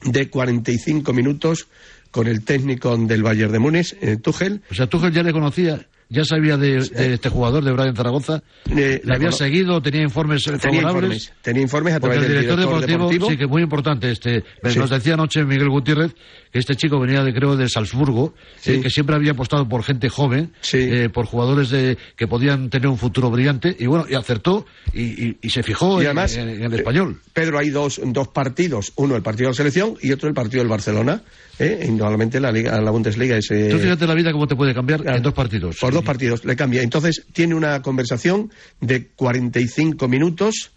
[0.03, 1.67] de 45 minutos
[2.11, 4.61] con el técnico del Bayern de Múnich, eh, Tuchel.
[4.71, 8.41] O sea, Tuchel ya le conocía, ya sabía de, de este jugador de Brian Zaragoza,
[8.75, 11.23] Eh, le había seguido, tenía informes eh, Tenía favorables.
[11.23, 13.29] informes, tenía informes a Porque través el del director, director deportivo, deportivo.
[13.29, 14.11] sí, que muy importante.
[14.11, 14.77] Este, Sí.
[14.79, 16.13] Nos decía anoche Miguel Gutiérrez
[16.51, 18.73] que este chico venía, de, creo, de Salzburgo, Sí.
[18.73, 22.87] eh, que siempre había apostado por gente joven, eh, por jugadores de, que podían tener
[22.87, 26.35] un futuro brillante, y bueno, y acertó y, y- y se fijó Y en- además,
[26.37, 27.19] en, en el español.
[27.33, 30.61] Pedro, hay dos, dos partidos, uno el partido de la selección y otro el partido
[30.61, 31.21] del Barcelona.
[31.59, 31.85] ¿eh?
[31.87, 33.51] Indudablemente la, Liga, la Bundesliga es...
[33.51, 35.77] eh, Tú fíjate la vida cómo te puede cambiar en dos partidos.
[35.77, 36.81] Por dos partidos le cambia.
[36.81, 40.71] Entonces tiene una conversación de 45 minutos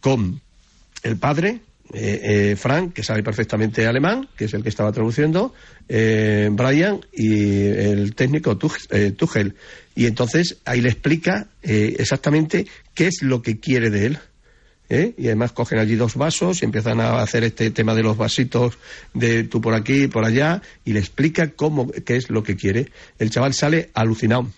[0.00, 0.40] con
[1.02, 1.60] el padre,
[1.92, 5.54] eh, eh, Frank, que sabe perfectamente alemán, que es el que estaba traduciendo,
[5.88, 8.58] eh, Brian y el técnico
[8.90, 9.54] eh, Tuchel.
[9.94, 14.18] Y entonces ahí le explica exactamente qué es lo que quiere de él.
[14.88, 15.14] ¿Eh?
[15.16, 18.78] Y además cogen allí dos vasos y empiezan a hacer este tema de los vasitos
[19.14, 22.90] de tú por aquí, por allá, y le explica cómo, qué es lo que quiere.
[23.18, 24.48] El chaval sale alucinado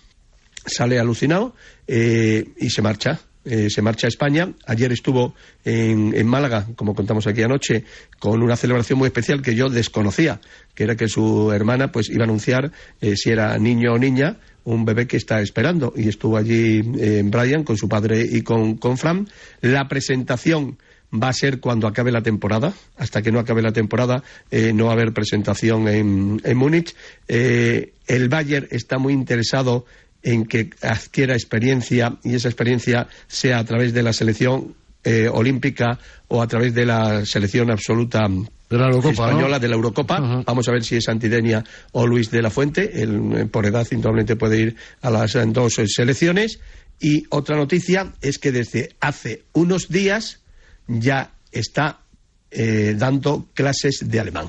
[0.65, 1.55] sale alucinado
[1.87, 3.19] eh, y se marcha.
[3.43, 4.53] Eh, se marcha a España.
[4.67, 5.33] Ayer estuvo
[5.65, 7.85] en, en Málaga, como contamos aquí anoche,
[8.19, 10.39] con una celebración muy especial que yo desconocía,
[10.75, 12.71] que era que su hermana pues iba a anunciar
[13.01, 15.93] eh, si era niño o niña un bebé que está esperando.
[15.95, 19.27] Y estuvo allí eh, Brian con su padre y con, con Fran.
[19.61, 20.77] La presentación
[21.13, 22.73] va a ser cuando acabe la temporada.
[22.97, 26.95] Hasta que no acabe la temporada eh, no va a haber presentación en, en Múnich.
[27.27, 29.85] Eh, el Bayern está muy interesado
[30.23, 35.97] en que adquiera experiencia y esa experiencia sea a través de la selección eh, olímpica
[36.27, 38.29] o a través de la selección absoluta
[38.71, 39.59] de la Eurocopa, española ¿no?
[39.59, 40.43] de la Eurocopa.
[40.45, 43.01] Vamos a ver si es Antidenia o Luis de la Fuente.
[43.03, 46.59] Él, eh, por edad, indudablemente puede ir a las eh, dos eh, selecciones.
[46.99, 50.41] Y otra noticia es que desde hace unos días
[50.87, 52.01] ya está
[52.49, 54.47] eh, dando clases de alemán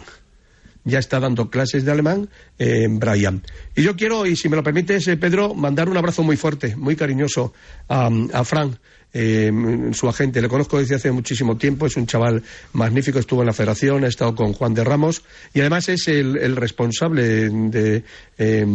[0.84, 3.42] ya está dando clases de alemán eh, Brian.
[3.76, 6.76] Y yo quiero, y si me lo permites, eh, Pedro, mandar un abrazo muy fuerte,
[6.76, 7.52] muy cariñoso
[7.88, 8.78] a, a Fran,
[9.12, 9.52] eh,
[9.92, 10.40] su agente.
[10.40, 12.42] Le conozco desde hace muchísimo tiempo, es un chaval
[12.72, 15.22] magnífico, estuvo en la federación, ha estado con Juan de Ramos
[15.54, 18.04] y además es el, el responsable de.
[18.38, 18.66] eh,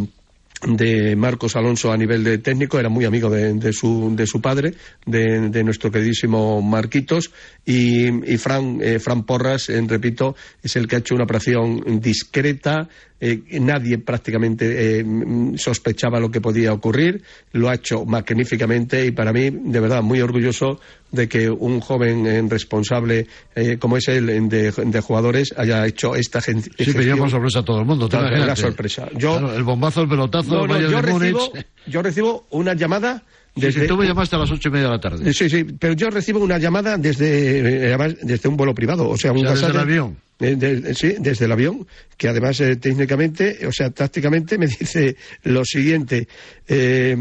[0.64, 4.42] de Marcos Alonso a nivel de técnico, era muy amigo de, de su, de su
[4.42, 4.74] padre,
[5.06, 7.32] de, nuestro queridísimo Marquitos,
[7.66, 12.00] y, y Fran, eh, Fran Porras, eh, repito, es el que ha hecho una operación
[12.02, 12.90] discreta,
[13.20, 19.12] eh, nadie prácticamente eh, mm, sospechaba lo que podía ocurrir, lo ha hecho magníficamente y
[19.12, 20.80] para mí, de verdad, muy orgulloso
[21.12, 26.16] de que un joven eh, responsable eh, como es él de, de jugadores haya hecho
[26.16, 26.96] esta gen- Sí, gestión.
[26.98, 28.08] pedíamos sorpresa a todo el mundo.
[28.12, 28.46] imagínate.
[28.46, 29.10] la sorpresa.
[29.18, 31.52] Yo- Claro, el bombazo, el pelotazo, No, no, yo recibo,
[31.88, 33.24] yo recibo una llamada
[33.56, 33.82] desde...
[33.82, 35.34] sí, tú me llamaste a las ocho y media de la tarde.
[35.34, 39.32] Sí, sí, pero yo recibo una llamada desde, eh, desde un vuelo privado, o sea,
[39.32, 40.18] un O sea, desde el avión.
[40.40, 45.66] De- sí, desde el avión, que además eh, técnicamente, o sea, tácticamente me dice lo
[45.66, 46.28] siguiente,
[46.68, 47.16] eh,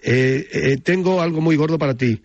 [0.00, 2.20] eh, eh, tengo algo muy gordo para ti,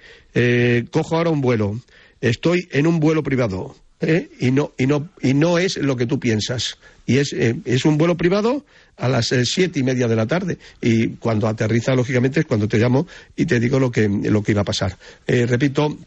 [0.91, 1.79] cojo ahora un vuelo,
[2.21, 4.29] estoy en un vuelo privado, ¿eh?
[4.39, 7.85] y no y no y no es lo que tú piensas y es eh, es
[7.85, 8.65] un vuelo privado
[8.97, 12.77] a las siete y media de la tarde y cuando aterriza lógicamente es cuando te
[12.77, 15.97] llamo y te digo lo que lo que iba a pasar repito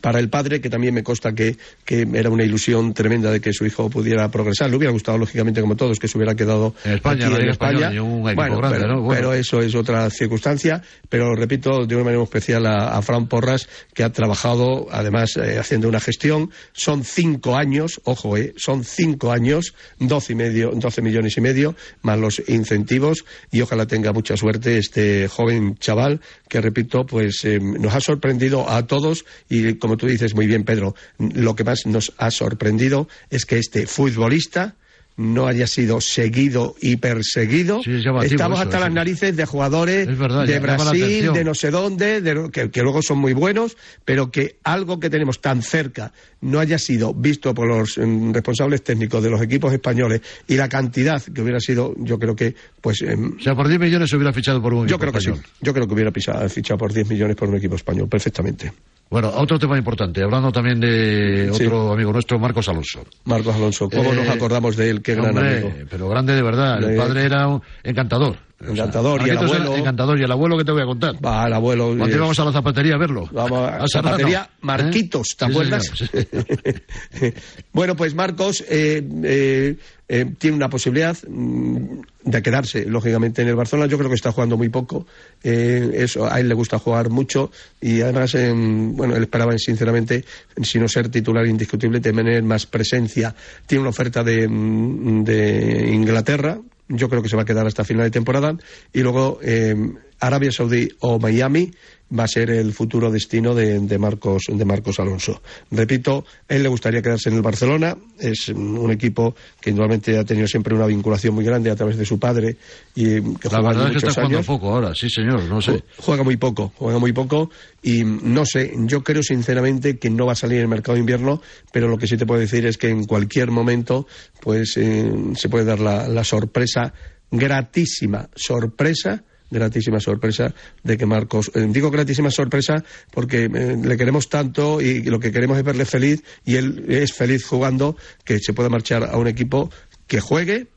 [0.00, 3.52] para el padre, que también me consta que, que era una ilusión tremenda de que
[3.52, 4.70] su hijo pudiera progresar.
[4.70, 8.02] Le hubiera gustado, lógicamente, como todos, que se hubiera quedado En España, aquí en España.
[8.02, 9.02] Un bueno, grande, pero, ¿no?
[9.02, 9.20] Bueno.
[9.20, 10.82] pero eso es otra circunstancia.
[11.08, 15.58] Pero repito de una manera especial a, a Fran Porras, que ha trabajado, además, eh,
[15.58, 16.50] haciendo una gestión.
[16.72, 21.74] Son cinco años, ojo, eh, son cinco años, doce, y medio, 12 millones y medio,
[22.02, 23.24] más los incentivos.
[23.50, 28.68] Y ojalá tenga mucha suerte este joven chaval, que repito, pues eh, nos ha sorprendido
[28.68, 29.24] a todos.
[29.48, 33.58] Y como tú dices muy bien, Pedro, lo que más nos ha sorprendido es que
[33.58, 34.76] este futbolista
[35.16, 37.82] no haya sido seguido y perseguido.
[37.82, 41.70] Sí, es llamativo Estamos hasta las narices de jugadores verdad, de Brasil, de no sé
[41.70, 43.76] dónde, de- que, que luego son muy buenos,
[44.06, 46.12] pero que algo que tenemos tan cerca
[46.42, 50.68] no haya sido visto por los mm, responsables técnicos de los equipos españoles y la
[50.68, 53.02] cantidad que hubiera sido, yo creo que, pues.
[53.02, 55.18] em, O sea, por 10 millones se hubiera fichado por un yo equipo creo que
[55.18, 55.42] español.
[55.44, 55.52] sí.
[55.60, 58.72] Yo creo que hubiera pisado, fichado por 10 millones por un equipo español, perfectamente.
[59.10, 61.64] Bueno, otro tema importante, hablando también de Sí.
[61.66, 63.04] otro amigo nuestro, Marcos Alonso.
[63.24, 65.02] Marcos Alonso, ¿cómo Eh, nos acordamos de él?
[65.02, 65.72] Qué gran Hombre, amigo.
[65.90, 66.78] pero grande de verdad.
[66.82, 68.36] El Eh, padre era un encantador.
[68.60, 70.20] Encantador, y el abuelo- Encantador.
[70.20, 71.14] Y el abuelo, que te voy a contar?
[71.24, 71.94] Va, el abuelo.
[71.96, 73.28] Cuando íbamos a la zapatería a verlo.
[73.32, 74.08] Vamos a A Serrano.
[74.16, 74.56] zapatería ¿Eh?
[74.60, 75.90] Marquitos, ¿te acuerdas?
[77.72, 79.76] bueno, pues Marcos eh, eh,
[80.08, 81.84] eh, tiene una posibilidad mm,
[82.24, 83.88] de quedarse, lógicamente, en el Barcelona.
[83.88, 85.06] Yo creo que está jugando muy poco.
[85.42, 87.50] Eh, eso, a él le gusta jugar mucho
[87.80, 90.24] y además, em, bueno, él esperaba, sinceramente,
[90.62, 93.34] si no ser titular indiscutible, tener más presencia.
[93.66, 96.58] Tiene una oferta de, mm, de Inglaterra.
[96.90, 98.56] Yo creo que se va a quedar hasta final de temporada.
[98.92, 99.74] Y luego eh,
[100.18, 101.72] Arabia Saudí o Miami
[102.18, 105.42] va a ser el futuro destino de, de Marcos de Marcos Alonso.
[105.70, 107.96] Repito, él le gustaría quedarse en el Barcelona.
[108.18, 112.04] Es un equipo que indudablemente ha tenido siempre una vinculación muy grande a través de
[112.04, 112.56] su padre
[112.94, 114.46] y que La verdad es que está jugando años.
[114.46, 115.82] poco ahora, sí señor, no sé.
[115.98, 117.50] Juega muy poco, juega muy poco
[117.82, 121.00] y no sé, yo creo sinceramente que no va a salir en el mercado de
[121.00, 121.40] invierno,
[121.72, 124.06] pero lo que sí te puedo decir es que en cualquier momento
[124.40, 126.92] pues eh, se puede dar la, la sorpresa,
[127.30, 134.28] gratísima sorpresa gratísima sorpresa de que Marcos eh, digo gratísima sorpresa porque eh, le queremos
[134.28, 138.52] tanto y lo que queremos es verle feliz y él es feliz jugando que se
[138.52, 139.70] pueda marchar a un equipo
[140.06, 140.68] que juegue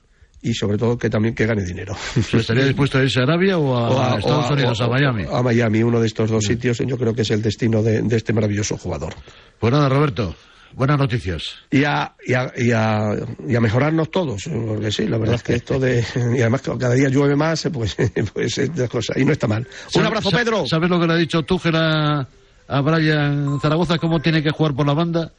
[0.42, 1.96] y sobre todo que también que gane dinero.
[2.30, 4.82] ¿Se estaría dispuesto a irse a Arabia o a, O a- Estados o a- Unidos,
[4.82, 5.26] o- a Miami?
[5.32, 8.18] A Miami, uno de estos dos sitios, yo creo que es el destino de, de
[8.18, 9.14] este maravilloso jugador.
[9.58, 10.36] Pues nada, Roberto,
[10.76, 11.56] buenas noticias.
[11.72, 13.16] Y a, y, a, y, a,
[13.48, 16.04] y a mejorarnos todos, porque sí, la verdad es que esto de...
[16.36, 17.96] Y además que cada día llueve más, pues,
[18.34, 19.60] pues es de cosa, y no está mal.
[19.86, 20.66] Un ¿Sabe- abrazo, Pedro.
[20.68, 22.28] ¿Sabes lo que le ha dicho Tuchel a,
[22.68, 23.98] a Brian Zaragoza?
[23.98, 25.32] ¿Cómo tiene que jugar por la banda?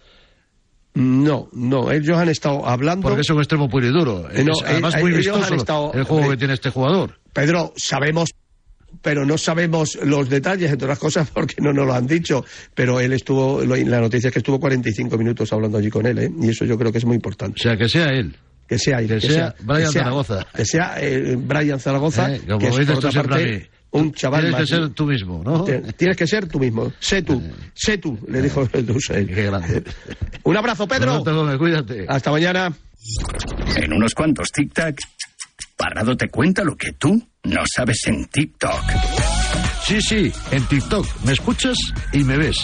[0.95, 3.09] No, no, ellos han estado hablando...
[3.09, 4.31] Porque es un extremo puro y duro.
[4.31, 7.19] Eh, no, Es además eh, muy vistoso estado- el juego eh, que tiene este jugador.
[7.33, 8.31] Pedro, sabemos,
[9.03, 12.45] pero no sabemos los detalles, entre otras cosas, porque no nos lo han dicho.
[12.75, 16.31] Pero él estuvo, la noticia es que estuvo 45 minutos hablando allí con él, ¿eh?
[16.41, 17.61] y eso yo creo que es muy importante.
[17.61, 18.37] O sea, que sea él.
[18.67, 19.09] Que sea él.
[19.09, 20.47] Que sea Brian Zaragoza.
[20.55, 24.61] Que sea eh, Brian Zaragoza, Eh, como que es, por otra parte, un chaval Tienes
[24.61, 25.65] que ser tú mismo, ¿no?
[25.65, 26.93] Tienes que ser tú mismo.
[26.99, 27.43] Sé tú.
[27.75, 29.27] Sé tú, le dijo Dussel.
[29.27, 29.85] Qué grande.
[30.45, 31.23] Un abrazo, Pedro.
[31.23, 32.07] Gómez, cuídate.
[32.09, 32.73] Hasta mañana.
[33.77, 34.99] En unos cuantos tic-tac,
[35.77, 38.83] Parrado te cuenta lo que tú no sabes en TikTok.
[39.87, 41.77] Sí, sí, en TikTok me escuchas
[42.13, 42.57] y me ves.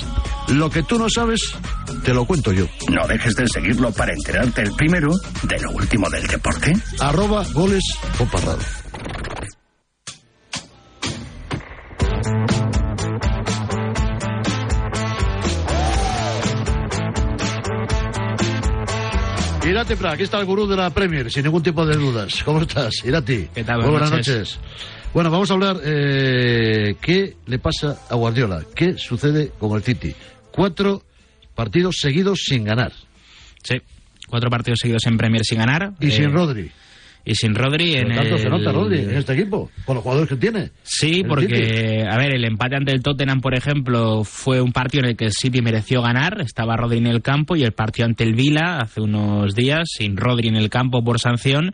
[0.48, 1.40] Lo que tú no sabes,
[2.04, 2.66] te lo cuento yo.
[2.90, 5.10] No dejes de seguirlo para enterarte el primero
[5.42, 6.72] de lo último del deporte.
[6.98, 7.84] Arroba goles
[8.16, 8.79] con Parrado.
[19.70, 22.42] Irati Pra, aquí está el gurú de la Premier, sin ningún tipo de dudas.
[22.44, 23.48] ¿Cómo estás, Irati?
[23.54, 23.76] ¿Qué tal?
[23.82, 24.58] Buenas buenas noches.
[25.14, 30.14] Bueno, vamos a hablar eh, qué le pasa a Guardiola, qué sucede con el City.
[30.50, 31.02] Cuatro
[31.54, 32.92] partidos seguidos sin ganar.
[33.62, 33.76] Sí,
[34.28, 35.92] cuatro partidos seguidos en Premier sin ganar.
[36.00, 36.70] Y Eh, sin Rodri.
[37.24, 38.38] Y sin Rodri en tanto, el...
[38.40, 40.70] se nota Rodri en este equipo, con los jugadores que tiene.
[40.82, 45.10] Sí, porque, a ver, el empate ante el Tottenham, por ejemplo, fue un partido en
[45.10, 48.24] el que el City mereció ganar, estaba Rodri en el campo, y el partido ante
[48.24, 51.72] el Vila, hace unos días, sin Rodri en el campo por sanción,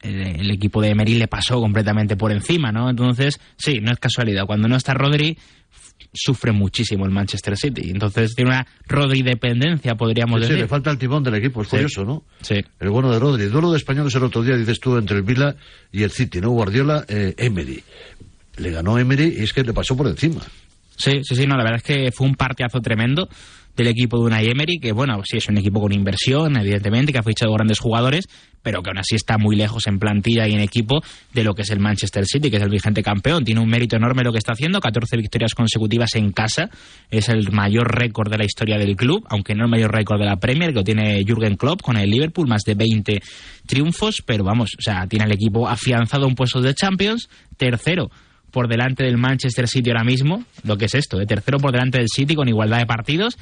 [0.00, 2.88] el, el equipo de Emery le pasó completamente por encima, ¿no?
[2.88, 4.46] Entonces, sí, no es casualidad.
[4.46, 5.38] Cuando no está Rodri,
[6.12, 7.90] sufre muchísimo el Manchester City.
[7.90, 10.62] Entonces, tiene una Rodri dependencia, podríamos Sí, sí, decir.
[10.64, 11.76] le falta el timón del equipo, es Sí.
[11.76, 12.24] curioso, ¿no?
[12.40, 12.56] Sí.
[12.80, 13.44] El bueno de Rodri.
[13.44, 15.54] El duelo de españoles el otro día, dices tú, entre el Vila
[15.92, 16.50] y el City, ¿no?
[16.50, 17.82] Guardiola, eh, Emery.
[18.56, 20.40] Le ganó Emery y es que le pasó por encima.
[20.96, 23.28] Sí, sí, sí, no, la verdad es que fue un partidazo tremendo
[23.78, 27.18] del equipo de Unai Emery, que bueno, sí es un equipo con inversión, evidentemente, que
[27.18, 28.26] ha fichado grandes jugadores,
[28.60, 31.00] pero que aún así está muy lejos en plantilla y en equipo
[31.32, 33.44] de lo que es el Manchester City, que es el vigente campeón.
[33.44, 36.70] Tiene un mérito enorme lo que está haciendo, 14 victorias consecutivas en casa,
[37.08, 40.26] es el mayor récord de la historia del club, aunque no el mayor récord de
[40.26, 43.22] la Premier, que lo tiene Jürgen Klopp con el Liverpool, más de 20
[43.64, 48.10] triunfos, pero vamos, o sea, tiene al equipo afianzado en puestos de Champions, tercero
[48.50, 51.98] por delante del Manchester City ahora mismo, lo que es esto, de tercero por delante
[51.98, 53.36] del City con igualdad de partidos.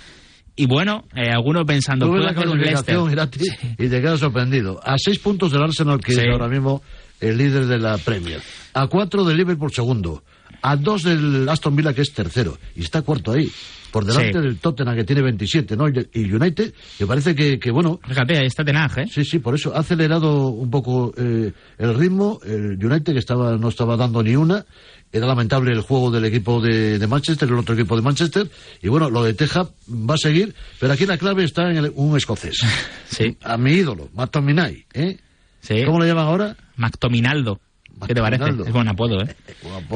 [0.57, 2.98] Y bueno, eh, algunos pensando, puede hacer un Leicester.
[3.12, 3.40] Irati,
[3.78, 4.80] y te quedas sorprendido.
[4.82, 6.20] A seis puntos del Arsenal, que Sí.
[6.20, 6.82] es ahora mismo
[7.20, 8.40] el líder de la Premier.
[8.74, 10.22] A cuatro del Liverpool segundo.
[10.62, 12.57] A dos del Aston Villa, que es tercero.
[12.74, 13.48] Y está cuarto ahí.
[13.92, 14.38] Por delante Sí.
[14.44, 15.88] del Tottenham, que tiene 27, ¿no?
[15.88, 18.00] Y y United, que parece que, que, bueno...
[18.07, 19.07] Fíjate, ahí está Tenag, ¿eh?
[19.11, 22.40] Sí, sí, por eso ha acelerado un poco eh, el ritmo.
[22.44, 24.64] El United, que estaba no estaba dando ni una.
[25.12, 28.50] Era lamentable el juego del equipo de, de Manchester, el otro equipo de Manchester.
[28.82, 31.92] Y bueno, lo de Teja va a seguir, pero aquí la clave está en el-
[31.94, 32.59] un escocés.
[33.09, 33.36] Sí.
[33.42, 35.16] A mi ídolo, McTominay, ¿eh?
[35.62, 35.84] Sí.
[35.84, 36.57] ¿Cómo le llaman ahora?
[36.76, 37.61] Mactominaldo.
[38.07, 38.42] ¿Qué te parece?
[38.42, 38.66] Mactominaldo.
[38.66, 39.36] Es buen apodo, ¿eh?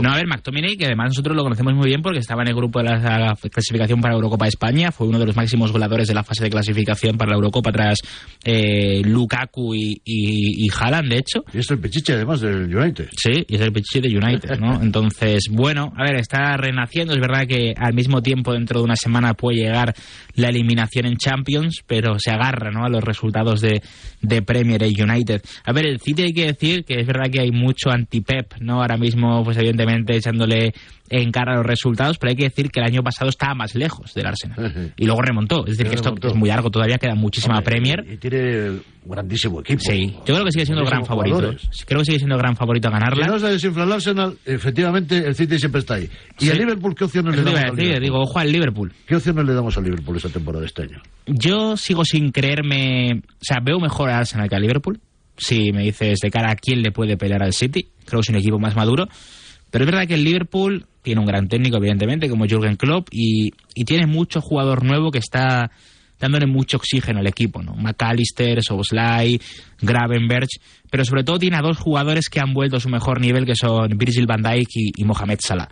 [0.00, 2.54] No, a ver, McTominay, que además nosotros lo conocemos muy bien porque estaba en el
[2.54, 5.72] grupo de la, la clasificación para la Eurocopa de España, fue uno de los máximos
[5.72, 7.98] goleadores de la fase de clasificación para la Eurocopa tras
[8.44, 11.44] eh, Lukaku y, y, y Haaland, de hecho.
[11.52, 13.08] Y es el pechiche además del United.
[13.16, 14.80] Sí, y es el Pichichi de United, ¿no?
[14.82, 17.12] Entonces, bueno, a ver, está renaciendo.
[17.12, 19.94] Es verdad que al mismo tiempo, dentro de una semana, puede llegar
[20.34, 22.84] la eliminación en Champions, pero se agarra, ¿no?
[22.84, 23.82] A los resultados de,
[24.22, 25.42] de Premier y United.
[25.64, 28.80] A ver, el City hay que decir que es verdad que hay mucho anti-Pep, ¿no?
[28.80, 30.72] Ahora mismo, pues evidentemente, echándole
[31.08, 34.14] en cara los resultados, pero hay que decir que el año pasado estaba más lejos
[34.14, 34.92] del Arsenal.
[34.96, 35.64] Y luego remontó.
[35.66, 38.04] Es decir, que esto es muy largo, todavía queda muchísima Hombre, Premier.
[38.08, 39.80] Y tiene grandísimo equipo.
[39.80, 41.36] Sí, yo creo que sigue siendo el gran favorito.
[41.36, 41.68] jugadores.
[41.84, 43.24] Creo que sigue siendo el gran favorito a ganarla.
[43.24, 46.08] Si no se desinfla el Arsenal, efectivamente el City siempre está ahí.
[46.38, 46.50] ¿Y Sí.
[46.52, 48.92] el Liverpool qué opciones Eso le te iba damos a decir, digo, ojo al Liverpool.
[49.06, 51.02] ¿Qué opciones le damos al Liverpool esta temporada, este año?
[51.26, 55.00] Yo sigo sin creerme, o sea, veo mejor a Arsenal que a Liverpool.
[55.40, 58.28] Si me dices de cara a quién le puede pelear al City, creo que es
[58.28, 59.08] un equipo más maduro.
[59.70, 63.50] Pero es verdad que el Liverpool tiene un gran técnico, evidentemente, como Jürgen Klopp, y,
[63.74, 65.70] y tiene mucho jugador nuevo que está
[66.18, 67.72] dándole mucho oxígeno al equipo, ¿no?
[67.76, 69.40] McAllister, Soboslai,
[69.80, 70.60] Gravenberch,
[70.90, 73.54] pero sobre todo tiene a dos jugadores que han vuelto a su mejor nivel, que
[73.54, 75.68] son Virgil van Dijk y, y Mohamed Salah,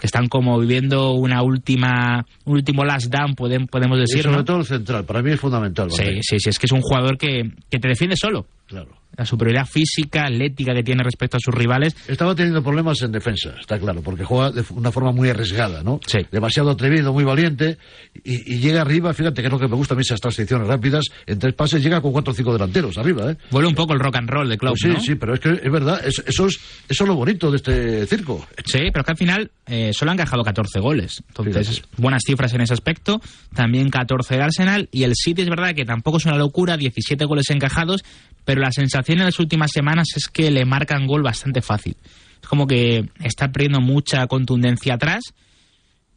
[0.00, 4.38] que están como viviendo una última, un último last down, podem- podemos Y decir, sobre
[4.38, 4.44] ¿no?
[4.44, 5.88] todo el central, para mí es fundamental.
[5.92, 8.46] Sí, sí, sí, es que es un jugador que, que te defiende solo.
[8.66, 8.96] Claro.
[9.16, 11.94] La superioridad física, atlética que tiene respecto a sus rivales.
[12.08, 16.00] Estaba teniendo problemas en defensa, está claro, porque juega de una forma muy arriesgada, ¿no?
[16.06, 16.18] Sí.
[16.30, 17.76] Demasiado atrevido, muy valiente,
[18.24, 20.66] y, y llega arriba, fíjate que es lo que me gusta a mí esas transiciones
[20.66, 23.36] rápidas, en tres pases llega con cuatro o cinco delanteros arriba, ¿eh?
[23.50, 25.00] Vuelve un poco el rock and roll de Klopp, Pues sí, ¿no?
[25.00, 26.58] sí, pero es que es verdad, es- eso, es,
[26.88, 28.46] eso es lo bonito de este circo.
[28.64, 31.22] Sí, pero que al final eh, solo han encajado 14 goles.
[31.28, 33.20] Entonces, buenas cifras en ese aspecto.
[33.54, 34.88] También 14 de Arsenal.
[34.90, 38.02] Y el City es verdad que tampoco es una locura, 17 goles encajados,
[38.44, 41.96] pero la sensación en las últimas semanas es que le marcan gol bastante fácil.
[42.42, 45.22] Es como que está perdiendo mucha contundencia atrás.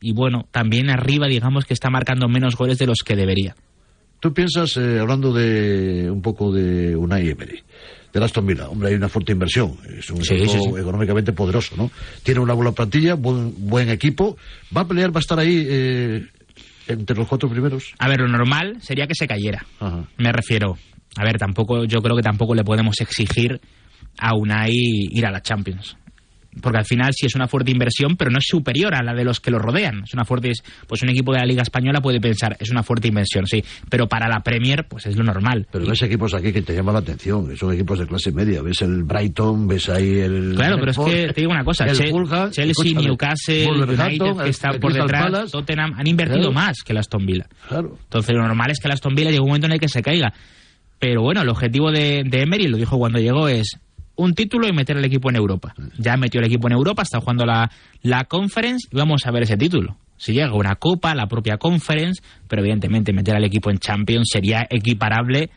[0.01, 3.55] Y bueno, también arriba, digamos que está marcando menos goles de los que debería.
[4.19, 7.61] Tú piensas, eh, hablando de un poco de Unai Emery,
[8.13, 10.79] del Aston Villa, hombre, hay una fuerte inversión, es un Sí, equipo sí, sí.
[10.79, 11.91] económicamente poderoso, ¿no?
[12.23, 14.37] Tiene una buena plantilla, buen, buen equipo,
[14.75, 16.25] va a pelear, va a estar ahí eh,
[16.87, 17.93] entre los cuatro primeros.
[17.99, 19.65] A ver, lo normal sería que se cayera.
[19.79, 20.05] Ajá.
[20.17, 20.77] Me refiero.
[21.17, 23.59] A ver, tampoco, yo creo que tampoco le podemos exigir
[24.19, 25.97] a Unai ir a la Champions.
[26.61, 29.25] Porque al final sí es una fuerte inversión, pero no es superior a la de
[29.25, 30.03] los que lo rodean.
[30.05, 30.53] Es una fuerte,
[30.87, 33.61] pues un equipo de la Liga Española puede pensar, es una fuerte inversión, sí.
[33.89, 35.67] Pero para la Premier, pues es lo normal.
[35.69, 38.61] Pero ves equipos aquí que te llaman la atención, que son equipos de clase media,
[38.61, 40.53] ves el Brighton, ves ahí el...
[40.55, 44.43] Claro, pero es que te digo una cosa, el Che- Fulham, Chelsea, Newcastle, United, que
[44.43, 45.51] el- está el por detrás.
[45.51, 46.53] Tottenham, han invertido Claro.
[46.53, 47.47] más que el Aston Villa.
[47.67, 47.97] Claro.
[48.01, 50.01] Entonces lo normal es que el Aston Villa llegue un momento en el que se
[50.01, 50.31] caiga.
[51.07, 53.77] Pero bueno, el objetivo de, de Emery, lo dijo cuando llegó, es
[54.15, 55.75] un título y meter al equipo en Europa.
[55.99, 57.69] Ya metió el equipo en Europa, está jugando la,
[58.01, 59.97] la Conference y vamos a ver ese título.
[60.17, 64.65] Si llega una Copa, la propia Conference, pero evidentemente meter al equipo en Champions sería
[64.67, 65.51] equiparable.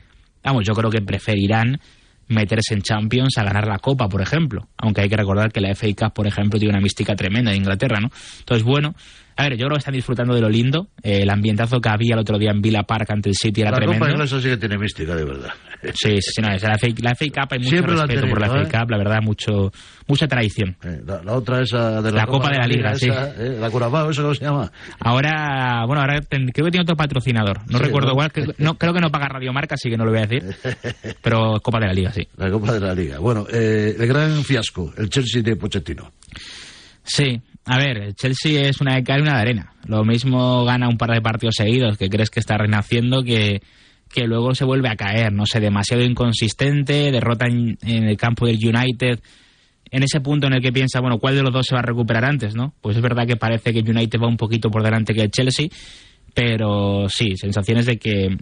[0.44, 1.80] Vamos, yo creo que preferirán
[2.26, 4.68] meterse en Champions a ganar la Copa, por ejemplo.
[4.76, 7.56] Aunque hay que recordar que la FA Cup, por ejemplo, tiene una mística tremenda en
[7.56, 8.10] Inglaterra, ¿no?
[8.40, 8.94] Entonces, bueno,
[9.38, 10.88] a ver, yo creo que están disfrutando de lo lindo.
[11.02, 13.70] Eh, el ambientazo que había el otro día en Villa Park ante el City era
[13.70, 14.00] la tremendo.
[14.04, 15.50] Copa inglesa sí que tiene mística, de verdad.
[15.94, 18.40] Sí, sí, sí, no, la, FA, la FA Cup hay mucho Siempre la respeto por
[18.40, 19.70] la FA Cup, la verdad, mucho,
[20.08, 20.76] mucha tradición.
[20.82, 23.08] Eh, la, la otra esa de la, La Copa de la Liga, sí.
[23.08, 24.72] eh, la Curabao, ¿eso cómo se llama?
[24.98, 27.60] Ahora, bueno, ahora ten- creo que tiene otro patrocinador.
[27.70, 30.20] No Sí, recuerdo que, no, creo que no paga Radiomarca, así que no lo voy
[30.20, 30.42] a decir.
[31.22, 32.26] Pero Copa de la Liga, sí.
[32.36, 33.20] La Copa de la Liga.
[33.20, 36.10] Bueno, eh, el gran fiasco, el Chelsea de Pochettino.
[37.04, 39.72] Sí, a ver, el Chelsea es una de cal y una de arena.
[39.86, 43.60] Lo mismo gana un par de partidos seguidos que crees que está renaciendo que,
[44.12, 48.46] que luego se vuelve a caer, no sé, demasiado inconsistente, derrota en, en el campo
[48.46, 49.20] del United.
[49.90, 51.84] En ese punto en el que piensa, bueno, ¿cuál de los dos se va a
[51.84, 52.74] recuperar antes, no?
[52.80, 55.68] Pues es verdad que parece que United va un poquito por delante que el Chelsea,
[56.34, 58.36] pero sí, sensaciones de que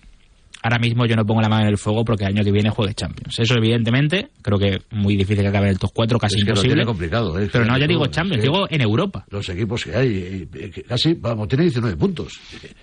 [0.67, 2.71] ahora mismo yo no pongo la mano en el fuego porque el año que viene
[2.71, 3.39] juegue Champions.
[3.39, 6.47] Eso evidentemente, creo que muy difícil que acabe en el top 4, casi es que
[6.47, 6.75] lo imposible.
[6.75, 7.49] tiene complicado, ¿eh?
[7.53, 9.25] Pero no, ya Fíjate digo Champions, digo en Europa.
[9.31, 12.33] Los equipos que hay, eh, casi, vamos, tiene 19 puntos.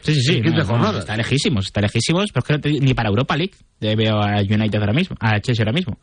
[0.01, 0.33] Sí, sí, sí.
[0.37, 0.99] En 15 no, no, jornadas.
[0.99, 4.41] está lejísimos, está lejísimos, pero es que no te- ni para Europa League veo a
[4.41, 5.97] United ahora mismo, a Chelsea ahora mismo.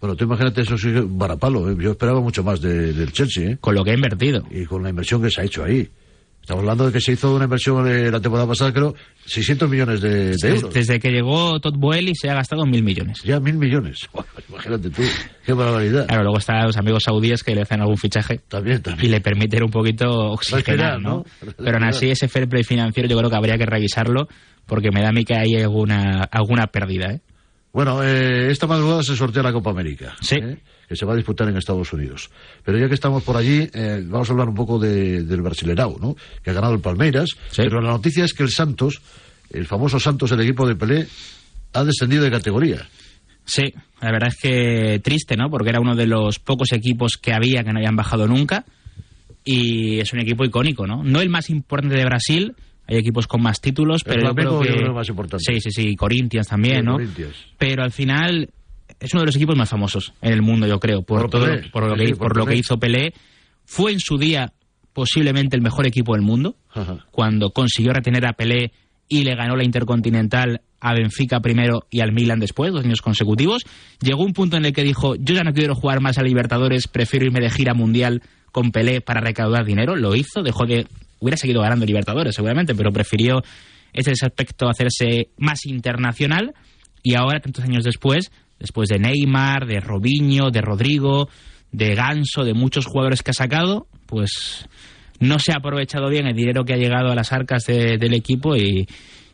[0.00, 1.70] Bueno, tú imagínate eso sí, varapalo.
[1.70, 1.76] ¿eh?
[1.80, 3.50] Yo esperaba mucho más de- del Chelsea.
[3.52, 3.56] ¿eh?
[3.60, 4.42] Con lo que ha invertido.
[4.50, 5.88] Y con la inversión que se ha hecho ahí.
[6.42, 8.94] Estamos hablando de que se hizo una inversión eh, la temporada pasada, creo,
[9.26, 10.74] 600 millones de, de Desde, euros.
[10.74, 13.22] desde que llegó Todd Boehly se ha gastado mil millones.
[13.22, 14.08] Ya mil millones.
[14.48, 15.02] Imagínate tú,
[15.46, 16.08] qué barbaridad.
[16.08, 19.06] Claro, luego están los amigos saudíes que le hacen algún fichaje También, también.
[19.06, 21.18] y le permiten un poquito oxigenar, ¿no?
[21.18, 21.52] ¿no?
[21.56, 24.26] Pero aún así ese fair play financiero yo creo que habría que revisarlo
[24.66, 27.20] porque me da a mí que hay alguna, alguna pérdida, ¿eh?
[27.72, 30.14] Bueno, eh, esta madrugada se sortea la Copa América.
[30.20, 30.36] Sí.
[30.36, 30.58] ¿eh?
[30.88, 32.30] Que se va a disputar en Estados Unidos.
[32.64, 35.96] Pero ya que estamos por allí, eh, vamos a hablar un poco de- del Brasilerao,
[35.98, 36.14] ¿no?
[36.42, 37.30] Que ha ganado el Palmeiras.
[37.56, 39.00] Pero la noticia es que el Santos,
[39.50, 41.06] el famoso Santos, el equipo de Pelé,
[41.72, 42.86] ha descendido de categoría.
[43.46, 45.48] Sí, la verdad es que triste, ¿no?
[45.50, 48.66] Porque era uno de los pocos equipos que había que no habían bajado nunca
[49.44, 51.02] y es un equipo icónico, ¿no?
[51.02, 52.54] No el más importante de Brasil,
[52.86, 55.44] hay equipos con más títulos, El pero yo creo que más importante.
[55.46, 56.92] Sí, sí, sí, Corinthians también, Sí, ¿no?
[56.94, 57.36] Corinthians.
[57.58, 58.50] Pero al final
[59.00, 61.46] es uno de los equipos más famosos en el mundo, yo creo, por, Por todo
[61.46, 61.68] Pelé.
[61.70, 63.14] por lo que sí, por por lo que hizo Pelé.
[63.64, 64.52] Fue en su día
[64.92, 67.06] posiblemente el mejor equipo del mundo Ajá.
[67.10, 68.72] cuando consiguió retener a Pelé
[69.08, 73.62] y le ganó la Intercontinental a Benfica primero y al Milan después, dos años consecutivos.
[74.00, 76.88] Llegó un punto en el que dijo, yo ya no quiero jugar más a Libertadores,
[76.88, 79.96] prefiero irme de gira mundial con Pelé para recaudar dinero.
[79.96, 80.86] Lo hizo, dejó de...
[81.22, 83.42] Hubiera seguido ganando Libertadores seguramente, pero prefirió
[83.92, 86.52] ese aspecto hacerse más internacional
[87.04, 91.28] y ahora, tantos años después, después de Neymar, de Robinho, de Rodrigo,
[91.70, 94.66] de Ganso, de muchos jugadores que ha sacado, pues
[95.20, 98.14] no se ha aprovechado bien el dinero que ha llegado a las arcas de- del
[98.14, 98.86] equipo y,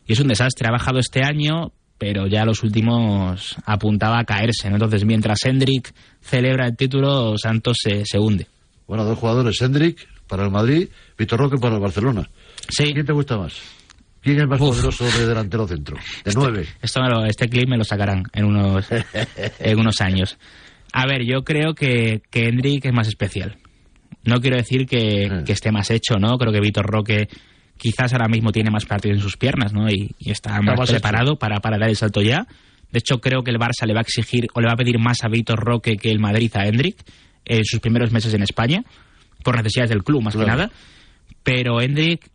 [0.07, 0.67] es un desastre.
[0.67, 4.67] Ha bajado este año, pero ya los últimos apuntaba a caerse.
[4.67, 8.47] Entonces, mientras Hendrik celebra el título, Santos se, se hunde.
[8.87, 12.29] Bueno, dos jugadores, Hendrik para el Madrid, Vitor Roque para el Barcelona.
[12.69, 12.93] Sí.
[12.93, 13.53] ¿Quién te gusta más?
[14.21, 15.97] ¿Quién es más poderoso de delantero centro?
[16.23, 16.67] De nueve.
[16.81, 18.85] Esto me lo- este clip me lo sacarán en unos,
[19.59, 20.37] en unos años.
[20.93, 23.57] A ver, yo creo que, que Hendrik es más especial.
[24.25, 26.37] No quiero decir que, que esté más hecho, ¿no?
[26.37, 27.27] Creo que Vitor Roque
[27.77, 29.89] quizás ahora mismo tiene más partido en sus piernas, ¿no?
[29.89, 32.45] Y, y está más, más preparado para, para dar el salto ya.
[32.91, 34.99] De hecho, creo que el Barça le va a exigir o le va a pedir
[34.99, 36.97] más a Vitor Roque que el Madrid a Hendrik
[37.45, 38.83] en sus primeros meses en España,
[39.43, 40.69] por necesidades del club más que nada.
[41.43, 42.27] Pero Hendrik,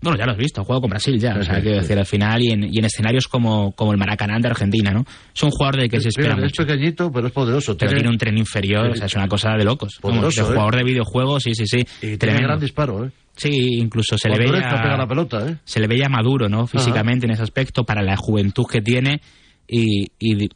[0.00, 1.82] bueno, ya lo has visto, ha jugado con Brasil ya, o sea, Sí, quiero sí.
[1.82, 5.04] decir, al final y en, y en escenarios como, como el Maracaná de Argentina, ¿no?
[5.34, 6.66] Es un jugador del que se espera Mira, es mucho.
[6.66, 7.76] pequeñito, pero es poderoso.
[7.76, 9.98] Pero tiene un tren inferior, o sea, es una cosa de locos.
[10.00, 10.52] Poderoso, de ¿eh?
[10.54, 11.78] jugador de videojuegos, sí, sí, sí.
[11.78, 12.48] Y tiene tremendo.
[12.48, 13.10] gran disparo, ¿eh?
[13.36, 15.56] Sí, incluso se le veía pega la pelota, ¿eh?
[15.64, 16.66] se le veía maduro, ¿no?
[16.66, 19.20] Físicamente en ese aspecto para la juventud que tiene
[19.68, 20.50] y, y,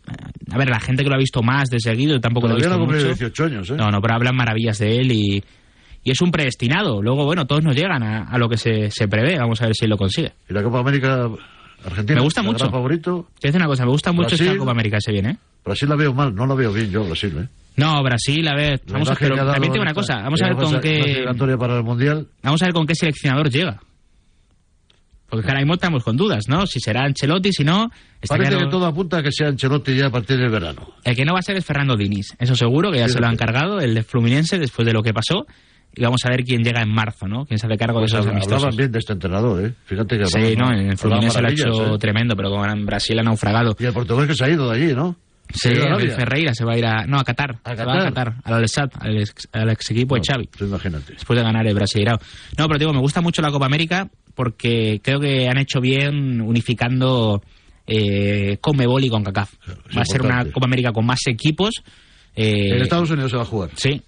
[0.50, 2.76] a ver, la gente que lo ha visto más de seguido tampoco Todavía lo ha
[2.78, 3.24] no visto cumplido mucho.
[3.24, 3.74] 18 años, ¿eh?
[3.76, 5.42] No, no, pero hablan maravillas de él y,
[6.07, 7.02] y es un predestinado.
[7.02, 9.36] Luego, bueno, todos nos llegan a, a lo que se, se prevé.
[9.38, 10.32] Vamos a ver si lo consigue.
[10.48, 11.28] Y la Copa América
[11.84, 12.20] Argentina.
[12.20, 12.59] Me gusta ¿el mucho.
[12.61, 13.26] gran favorito?
[13.40, 14.46] Te decir una cosa, me gusta mucho Brasil.
[14.46, 15.36] esta Copa América, se viene, ¿eh?
[15.64, 17.48] Brasil la veo mal, no la veo bien yo, Brasil, ¿eh?
[17.76, 20.46] No, Brasil, a ver, La vamos a, pero dado también tengo una cosa, vamos a
[20.46, 22.26] ver con qué para el Mundial.
[22.42, 23.80] vamos a ver con qué seleccionador llega.
[25.28, 26.66] Porque ahora mismo estamos con dudas, ¿no?
[26.68, 27.90] Si será Ancelotti, si no,
[28.22, 30.92] está Parece claro- que todo apunta a que sea Ancelotti ya a partir del verano.
[31.04, 33.20] El que no va a ser es Fernando Diniz, eso seguro, que ya Sí, se
[33.20, 35.46] lo han cargado, el de Fluminense, después de lo que pasó.
[35.97, 37.47] Y vamos a ver quién llega en marzo, ¿no?
[37.47, 38.59] Quién se hace cargo Pues de esos amistosos.
[38.64, 39.72] hablaban bien de este entrenador, ¿eh?
[39.86, 41.99] Fíjate que Sí, no, en el Fluminense lo ha hecho ¿eh?
[41.99, 43.74] tremendo, pero como en Brasil ha naufragado.
[43.78, 45.16] Y el portugués que se ha ido de allí, ¿no?
[45.55, 46.11] Sí, el.
[46.11, 47.07] Ferreira se va a ir a...
[47.07, 47.59] No, a Qatar.
[47.64, 48.34] ¿A Se va a Qatar?
[48.34, 50.49] Qatar, al Al-Sadd, al ex, al ex equipo de Xavi.
[50.61, 51.12] Imagínate.
[51.14, 52.18] Después de ganar el Brasileirao.
[52.59, 56.40] No, pero digo, me gusta mucho la Copa América porque creo que han hecho bien
[56.40, 57.40] unificando
[57.86, 59.53] eh, Conmebol y con CACAF.
[59.97, 60.44] Va a ser una.
[60.51, 61.70] Copa América con más equipos.
[62.34, 63.70] eh, En Estados Unidos se va a jugar.
[63.76, 64.03] Sí.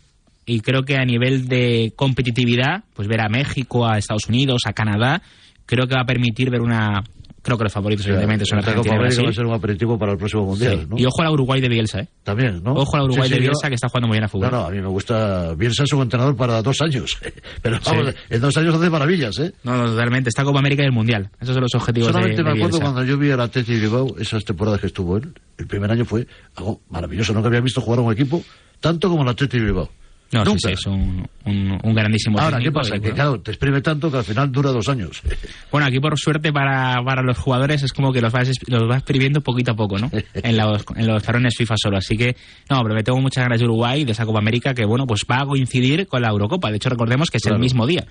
[0.49, 4.73] Y creo que a nivel de competitividad, pues ver a México, a Estados Unidos, a
[4.73, 5.23] Canadá,
[5.67, 7.05] creo que va a permitir ver una.
[7.41, 9.35] Creo que los favoritos, evidentemente, son Argentina y América va a Brasil.
[9.37, 10.87] ser un aperitivo para el próximo Mundial, Sí.
[10.91, 10.99] ¿no?
[10.99, 12.09] Y ojo al Uruguay de Bielsa, ¿eh?
[12.25, 12.73] También, ¿no?
[12.73, 14.51] Ojo al Uruguay Sí, sí, de yo- Bielsa, que está jugando muy bien a fútbol.
[14.51, 15.55] No, no, a mí me gusta.
[15.55, 17.17] Bielsa es un entrenador para dos años.
[17.63, 19.53] Pero vamos, en dos años hace maravillas, ¿eh?
[19.63, 20.29] No, no, totalmente.
[20.31, 21.31] Esta Copa América y el Mundial.
[21.41, 22.93] Esos son los objetivos de, Solamente me de acuerdo Bielsa.
[22.93, 26.05] cuando yo vi al Atleti de Bilbao, esas temporadas que estuvo él, el primer año
[26.05, 26.27] fue
[26.57, 27.33] algo maravilloso.
[27.33, 28.43] Nunca había visto jugar a un equipo
[28.81, 29.91] tanto como el Atleti de Bilbao.
[30.31, 30.69] No, sí, Nunca.
[30.69, 32.99] sí, es un, un, un grandísimo Ahora, ¿qué pasa?
[32.99, 35.23] Que claro, te exprime tanto que al final dura dos años.
[35.73, 38.99] Bueno, aquí por suerte para, para los jugadores es como que los vas, los vas
[38.99, 40.11] exprimiendo poquito a poco, ¿no?
[40.35, 41.97] En los, en los talones FIFA solo.
[41.99, 42.37] Así que,
[42.71, 45.25] no, pero me tengo muchas ganas de Uruguay, de esa Copa América, que bueno, pues
[45.31, 46.71] va a coincidir con la Eurocopa.
[46.71, 47.57] De hecho, recordemos que es Claro.
[47.57, 48.05] el mismo día.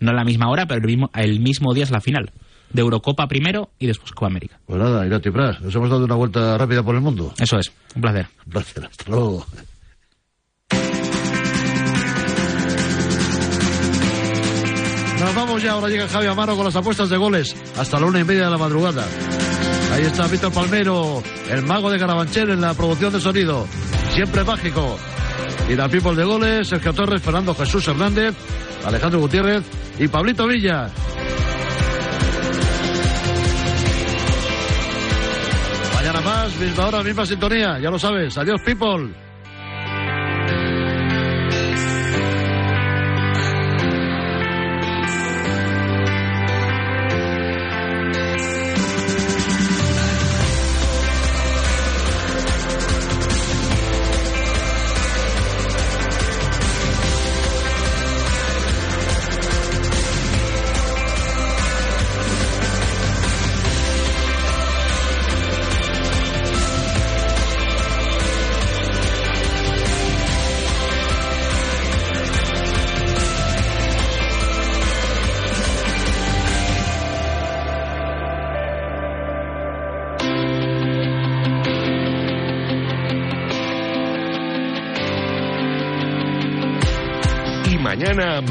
[0.00, 2.30] No la misma hora, pero el mismo, el mismo día es la final.
[2.72, 4.58] De Eurocopa primero y después Copa América.
[4.66, 7.34] Pues nada, Irati Pras, nos hemos dado una vuelta rápida por el mundo.
[7.38, 8.26] Eso es, un placer.
[8.46, 9.44] Un placer, hasta luego.
[15.20, 18.20] Nos vamos ya, ahora llega Javi Amaro con las apuestas de goles hasta la una
[18.20, 19.04] y media de la madrugada.
[19.92, 23.66] Ahí está Víctor Palmero, el mago de Carabanchel en la producción de sonido.
[24.14, 24.96] Siempre mágico.
[25.68, 28.34] Y la people de goles, Sergio Torres, Fernando Jesús Hernández,
[28.82, 29.62] Alejandro Gutiérrez
[29.98, 30.88] y Pablito Villa.
[35.96, 38.38] Mañana más, misma hora, misma sintonía, ya lo sabes.
[38.38, 39.29] Adiós, people.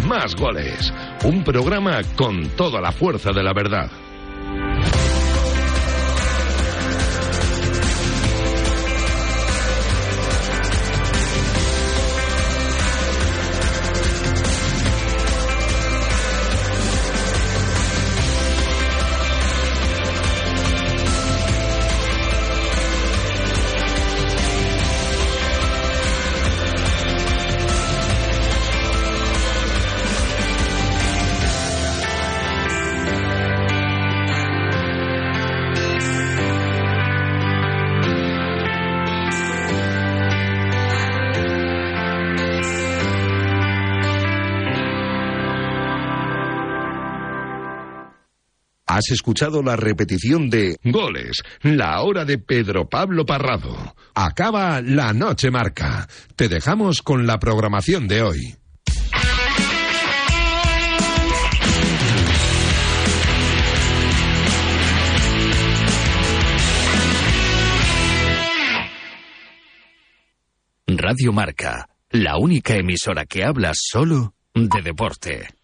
[0.06, 0.94] Más goles.
[1.24, 3.90] Un programa con toda la fuerza de la verdad.
[49.10, 53.96] Has escuchado la repetición de Goles, la hora de Pedro Pablo Parrado.
[54.14, 56.08] Acaba la noche marca.
[56.36, 58.56] Te dejamos con la programación de hoy.
[70.86, 75.59] Radio Marca, la única emisora que habla solo de deporte.